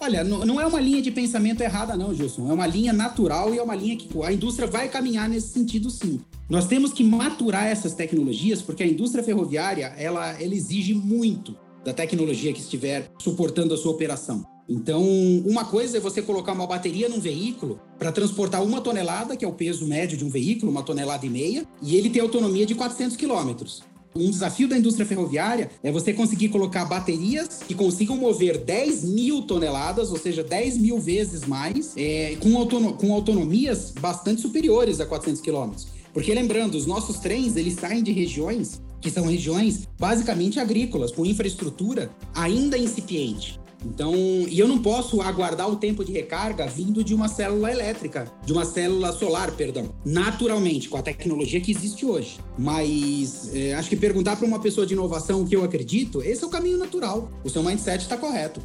Olha, 0.00 0.24
não 0.24 0.60
é 0.60 0.66
uma 0.66 0.80
linha 0.80 1.00
de 1.00 1.10
pensamento 1.10 1.62
errada, 1.62 1.96
não, 1.96 2.14
Gilson. 2.14 2.50
É 2.50 2.52
uma 2.52 2.66
linha 2.66 2.92
natural 2.92 3.54
e 3.54 3.58
é 3.58 3.62
uma 3.62 3.74
linha 3.74 3.96
que 3.96 4.08
a 4.22 4.32
indústria 4.32 4.66
vai 4.66 4.88
caminhar 4.88 5.28
nesse 5.28 5.48
sentido, 5.48 5.90
sim. 5.90 6.20
Nós 6.48 6.66
temos 6.66 6.92
que 6.92 7.04
maturar 7.04 7.66
essas 7.66 7.94
tecnologias 7.94 8.60
porque 8.60 8.82
a 8.82 8.86
indústria 8.86 9.24
ferroviária 9.24 9.94
ela, 9.96 10.30
ela 10.40 10.54
exige 10.54 10.94
muito 10.94 11.56
da 11.84 11.92
tecnologia 11.92 12.52
que 12.52 12.60
estiver 12.60 13.10
suportando 13.18 13.74
a 13.74 13.76
sua 13.76 13.92
operação. 13.92 14.44
Então, 14.68 15.02
uma 15.44 15.64
coisa 15.64 15.98
é 15.98 16.00
você 16.00 16.22
colocar 16.22 16.52
uma 16.52 16.66
bateria 16.66 17.08
num 17.08 17.20
veículo 17.20 17.78
para 17.98 18.10
transportar 18.10 18.62
uma 18.62 18.80
tonelada, 18.80 19.36
que 19.36 19.44
é 19.44 19.48
o 19.48 19.52
peso 19.52 19.86
médio 19.86 20.16
de 20.16 20.24
um 20.24 20.30
veículo, 20.30 20.72
uma 20.72 20.82
tonelada 20.82 21.26
e 21.26 21.30
meia, 21.30 21.66
e 21.82 21.96
ele 21.96 22.08
tem 22.08 22.22
autonomia 22.22 22.64
de 22.64 22.74
400 22.74 23.16
quilômetros. 23.16 23.82
Um 24.16 24.30
desafio 24.30 24.68
da 24.68 24.78
indústria 24.78 25.04
ferroviária 25.04 25.70
é 25.82 25.90
você 25.90 26.12
conseguir 26.12 26.48
colocar 26.48 26.84
baterias 26.84 27.62
que 27.66 27.74
consigam 27.74 28.16
mover 28.16 28.58
10 28.58 29.04
mil 29.04 29.42
toneladas, 29.42 30.10
ou 30.10 30.18
seja, 30.18 30.42
10 30.42 30.78
mil 30.78 31.00
vezes 31.00 31.44
mais, 31.44 31.92
é, 31.96 32.36
com, 32.36 32.92
com 32.92 33.12
autonomias 33.12 33.90
bastante 33.90 34.40
superiores 34.40 35.00
a 35.00 35.06
400 35.06 35.40
quilômetros. 35.40 35.88
Porque 36.12 36.32
lembrando, 36.32 36.76
os 36.76 36.86
nossos 36.86 37.18
trens 37.18 37.56
eles 37.56 37.74
saem 37.74 38.04
de 38.04 38.12
regiões 38.12 38.80
que 39.00 39.10
são 39.10 39.26
regiões 39.26 39.86
basicamente 39.98 40.58
agrícolas, 40.58 41.12
com 41.12 41.26
infraestrutura 41.26 42.10
ainda 42.34 42.78
incipiente. 42.78 43.60
Então, 43.84 44.14
e 44.14 44.58
eu 44.58 44.66
não 44.66 44.78
posso 44.78 45.20
aguardar 45.20 45.70
o 45.70 45.76
tempo 45.76 46.04
de 46.04 46.12
recarga 46.12 46.66
vindo 46.66 47.04
de 47.04 47.14
uma 47.14 47.28
célula 47.28 47.70
elétrica, 47.70 48.32
de 48.44 48.52
uma 48.52 48.64
célula 48.64 49.12
solar, 49.12 49.52
perdão, 49.52 49.94
naturalmente, 50.04 50.88
com 50.88 50.96
a 50.96 51.02
tecnologia 51.02 51.60
que 51.60 51.70
existe 51.70 52.06
hoje. 52.06 52.38
Mas 52.58 53.50
é, 53.54 53.74
acho 53.74 53.88
que 53.88 53.96
perguntar 53.96 54.36
para 54.36 54.46
uma 54.46 54.58
pessoa 54.58 54.86
de 54.86 54.94
inovação 54.94 55.42
o 55.42 55.46
que 55.46 55.54
eu 55.54 55.64
acredito, 55.64 56.22
esse 56.22 56.42
é 56.42 56.46
o 56.46 56.50
caminho 56.50 56.78
natural. 56.78 57.30
O 57.44 57.50
seu 57.50 57.62
mindset 57.62 58.02
está 58.02 58.16
correto. 58.16 58.60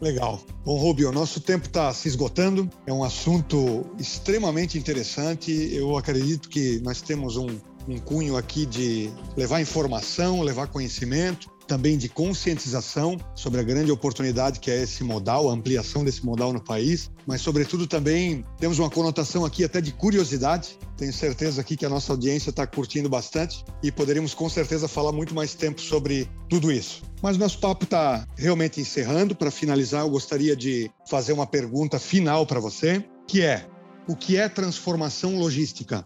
Legal. 0.00 0.40
Bom, 0.64 0.78
Rubio, 0.78 1.12
nosso 1.12 1.40
tempo 1.40 1.66
está 1.66 1.92
se 1.94 2.08
esgotando. 2.08 2.68
É 2.86 2.92
um 2.92 3.04
assunto 3.04 3.86
extremamente 4.00 4.76
interessante. 4.76 5.52
Eu 5.72 5.96
acredito 5.96 6.48
que 6.48 6.80
nós 6.80 7.00
temos 7.00 7.36
um, 7.36 7.46
um 7.86 7.98
cunho 7.98 8.36
aqui 8.36 8.66
de 8.66 9.12
levar 9.36 9.60
informação, 9.60 10.42
levar 10.42 10.66
conhecimento 10.66 11.51
também 11.72 11.96
de 11.96 12.06
conscientização 12.06 13.16
sobre 13.34 13.58
a 13.58 13.62
grande 13.62 13.90
oportunidade 13.90 14.60
que 14.60 14.70
é 14.70 14.82
esse 14.82 15.02
modal, 15.02 15.48
a 15.48 15.54
ampliação 15.54 16.04
desse 16.04 16.22
modal 16.22 16.52
no 16.52 16.62
país, 16.62 17.10
mas 17.26 17.40
sobretudo 17.40 17.86
também 17.86 18.44
temos 18.60 18.78
uma 18.78 18.90
conotação 18.90 19.42
aqui 19.42 19.64
até 19.64 19.80
de 19.80 19.90
curiosidade. 19.90 20.78
Tenho 20.98 21.14
certeza 21.14 21.62
aqui 21.62 21.74
que 21.74 21.86
a 21.86 21.88
nossa 21.88 22.12
audiência 22.12 22.50
está 22.50 22.66
curtindo 22.66 23.08
bastante 23.08 23.64
e 23.82 23.90
poderíamos 23.90 24.34
com 24.34 24.50
certeza 24.50 24.86
falar 24.86 25.12
muito 25.12 25.34
mais 25.34 25.54
tempo 25.54 25.80
sobre 25.80 26.28
tudo 26.46 26.70
isso. 26.70 27.00
Mas 27.22 27.38
nosso 27.38 27.58
papo 27.58 27.84
está 27.84 28.28
realmente 28.36 28.78
encerrando. 28.78 29.34
Para 29.34 29.50
finalizar, 29.50 30.02
eu 30.02 30.10
gostaria 30.10 30.54
de 30.54 30.90
fazer 31.08 31.32
uma 31.32 31.46
pergunta 31.46 31.98
final 31.98 32.44
para 32.44 32.60
você, 32.60 33.02
que 33.26 33.40
é: 33.40 33.66
o 34.06 34.14
que 34.14 34.36
é 34.36 34.46
transformação 34.46 35.38
logística? 35.38 36.04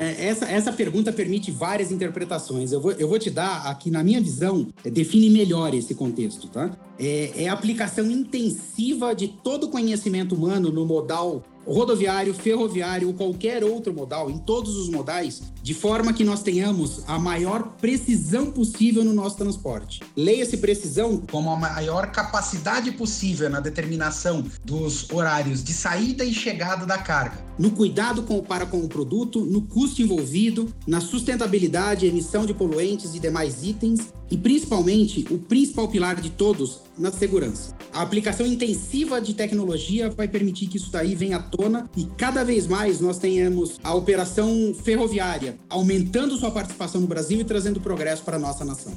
É, 0.00 0.28
essa, 0.28 0.46
essa 0.46 0.72
pergunta 0.72 1.12
permite 1.12 1.50
várias 1.50 1.92
interpretações. 1.92 2.72
Eu 2.72 2.80
vou, 2.80 2.92
eu 2.92 3.06
vou 3.06 3.18
te 3.18 3.28
dar 3.28 3.66
aqui, 3.66 3.90
na 3.90 4.02
minha 4.02 4.18
visão, 4.18 4.66
define 4.82 5.28
melhor 5.28 5.74
esse 5.74 5.94
contexto, 5.94 6.48
tá? 6.48 6.70
É, 6.98 7.44
é 7.44 7.48
a 7.48 7.52
aplicação 7.52 8.10
intensiva 8.10 9.14
de 9.14 9.28
todo 9.28 9.64
o 9.64 9.68
conhecimento 9.68 10.34
humano 10.34 10.72
no 10.72 10.86
modal 10.86 11.44
rodoviário, 11.72 12.34
ferroviário 12.34 13.08
ou 13.08 13.14
qualquer 13.14 13.62
outro 13.64 13.92
modal, 13.94 14.30
em 14.30 14.38
todos 14.38 14.76
os 14.76 14.88
modais, 14.88 15.42
de 15.62 15.74
forma 15.74 16.12
que 16.12 16.24
nós 16.24 16.42
tenhamos 16.42 17.02
a 17.06 17.18
maior 17.18 17.74
precisão 17.80 18.50
possível 18.50 19.04
no 19.04 19.12
nosso 19.12 19.36
transporte. 19.36 20.00
Leia-se 20.16 20.56
precisão 20.56 21.22
como 21.30 21.50
a 21.50 21.56
maior 21.56 22.10
capacidade 22.10 22.90
possível 22.92 23.48
na 23.48 23.60
determinação 23.60 24.44
dos 24.64 25.10
horários 25.10 25.62
de 25.62 25.72
saída 25.72 26.24
e 26.24 26.32
chegada 26.32 26.86
da 26.86 26.98
carga. 26.98 27.44
No 27.58 27.70
cuidado 27.70 28.22
com, 28.22 28.42
para 28.42 28.64
com 28.64 28.78
o 28.78 28.88
produto, 28.88 29.44
no 29.44 29.62
custo 29.62 30.00
envolvido, 30.00 30.72
na 30.86 31.00
sustentabilidade, 31.00 32.06
emissão 32.06 32.46
de 32.46 32.54
poluentes 32.54 33.14
e 33.14 33.20
demais 33.20 33.62
itens, 33.62 34.08
e 34.30 34.36
principalmente 34.36 35.26
o 35.30 35.38
principal 35.38 35.88
pilar 35.88 36.20
de 36.20 36.30
todos, 36.30 36.80
na 37.00 37.10
segurança. 37.10 37.74
A 37.92 38.02
aplicação 38.02 38.46
intensiva 38.46 39.20
de 39.20 39.34
tecnologia 39.34 40.10
vai 40.10 40.28
permitir 40.28 40.66
que 40.66 40.76
isso 40.76 40.92
daí 40.92 41.14
venha 41.14 41.38
à 41.38 41.42
tona 41.42 41.90
e 41.96 42.04
cada 42.16 42.44
vez 42.44 42.66
mais 42.66 43.00
nós 43.00 43.18
tenhamos 43.18 43.80
a 43.82 43.94
operação 43.94 44.74
ferroviária 44.84 45.56
aumentando 45.68 46.36
sua 46.36 46.50
participação 46.50 47.00
no 47.00 47.06
Brasil 47.06 47.40
e 47.40 47.44
trazendo 47.44 47.80
progresso 47.80 48.22
para 48.22 48.36
a 48.36 48.40
nossa 48.40 48.64
nação. 48.64 48.96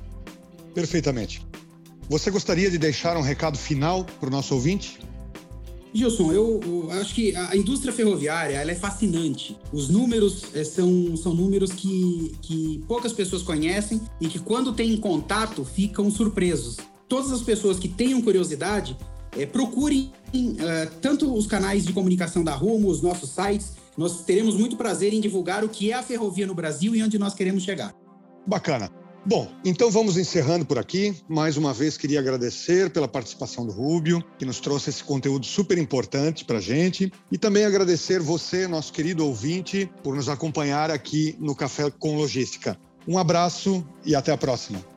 Perfeitamente. 0.75 1.45
Você 2.09 2.29
gostaria 2.29 2.69
de 2.69 2.77
deixar 2.77 3.15
um 3.17 3.21
recado 3.21 3.57
final 3.57 4.05
para 4.19 4.27
o 4.27 4.31
nosso 4.31 4.53
ouvinte? 4.53 4.99
Gilson, 5.93 6.31
eu, 6.31 6.59
eu, 6.65 6.91
acho 6.91 7.13
que 7.13 7.35
a 7.35 7.55
indústria 7.55 7.93
ferroviária 7.93 8.55
ela 8.55 8.71
é 8.71 8.75
fascinante. 8.75 9.55
Os 9.71 9.89
números 9.89 10.45
é, 10.55 10.63
são, 10.63 11.15
são 11.15 11.35
números 11.35 11.71
que, 11.71 12.35
que 12.41 12.83
poucas 12.87 13.13
pessoas 13.13 13.43
conhecem 13.43 14.01
e 14.19 14.27
que, 14.27 14.39
quando 14.39 14.73
têm 14.73 14.97
contato, 14.97 15.63
ficam 15.63 16.09
surpresos. 16.09 16.77
Todas 17.13 17.31
as 17.31 17.43
pessoas 17.43 17.77
que 17.77 17.87
tenham 17.87 18.19
curiosidade, 18.23 18.97
é, 19.37 19.45
procurem 19.45 20.11
uh, 20.33 20.91
tanto 20.99 21.31
os 21.31 21.45
canais 21.45 21.85
de 21.85 21.93
comunicação 21.93 22.43
da 22.43 22.55
Rumo, 22.55 22.89
os 22.89 23.03
nossos 23.03 23.29
sites. 23.29 23.73
Nós 23.95 24.23
teremos 24.23 24.55
muito 24.55 24.75
prazer 24.75 25.13
em 25.13 25.21
divulgar 25.21 25.63
o 25.63 25.69
que 25.69 25.91
é 25.91 25.93
a 25.93 26.01
ferrovia 26.01 26.47
no 26.47 26.55
Brasil 26.55 26.95
e 26.95 27.03
onde 27.03 27.19
nós 27.19 27.35
queremos 27.35 27.61
chegar. 27.61 27.93
Bacana. 28.47 28.89
Bom, 29.23 29.47
então 29.63 29.91
vamos 29.91 30.17
encerrando 30.17 30.65
por 30.65 30.79
aqui. 30.79 31.15
Mais 31.29 31.55
uma 31.55 31.71
vez 31.71 31.97
queria 31.97 32.19
agradecer 32.19 32.89
pela 32.89 33.07
participação 33.07 33.63
do 33.63 33.71
Rubio, 33.71 34.23
que 34.39 34.43
nos 34.43 34.59
trouxe 34.59 34.89
esse 34.89 35.03
conteúdo 35.03 35.45
super 35.45 35.77
importante 35.77 36.43
para 36.43 36.57
a 36.57 36.61
gente, 36.61 37.13
e 37.31 37.37
também 37.37 37.63
agradecer 37.63 38.21
você, 38.21 38.67
nosso 38.67 38.91
querido 38.91 39.23
ouvinte, 39.23 39.87
por 40.01 40.15
nos 40.15 40.29
acompanhar 40.29 40.89
aqui 40.89 41.37
no 41.39 41.55
Café 41.55 41.91
com 41.91 42.15
Logística. 42.15 42.75
Um 43.07 43.19
abraço 43.19 43.85
e 44.03 44.15
até 44.15 44.31
a 44.31 44.37
próxima. 44.37 44.92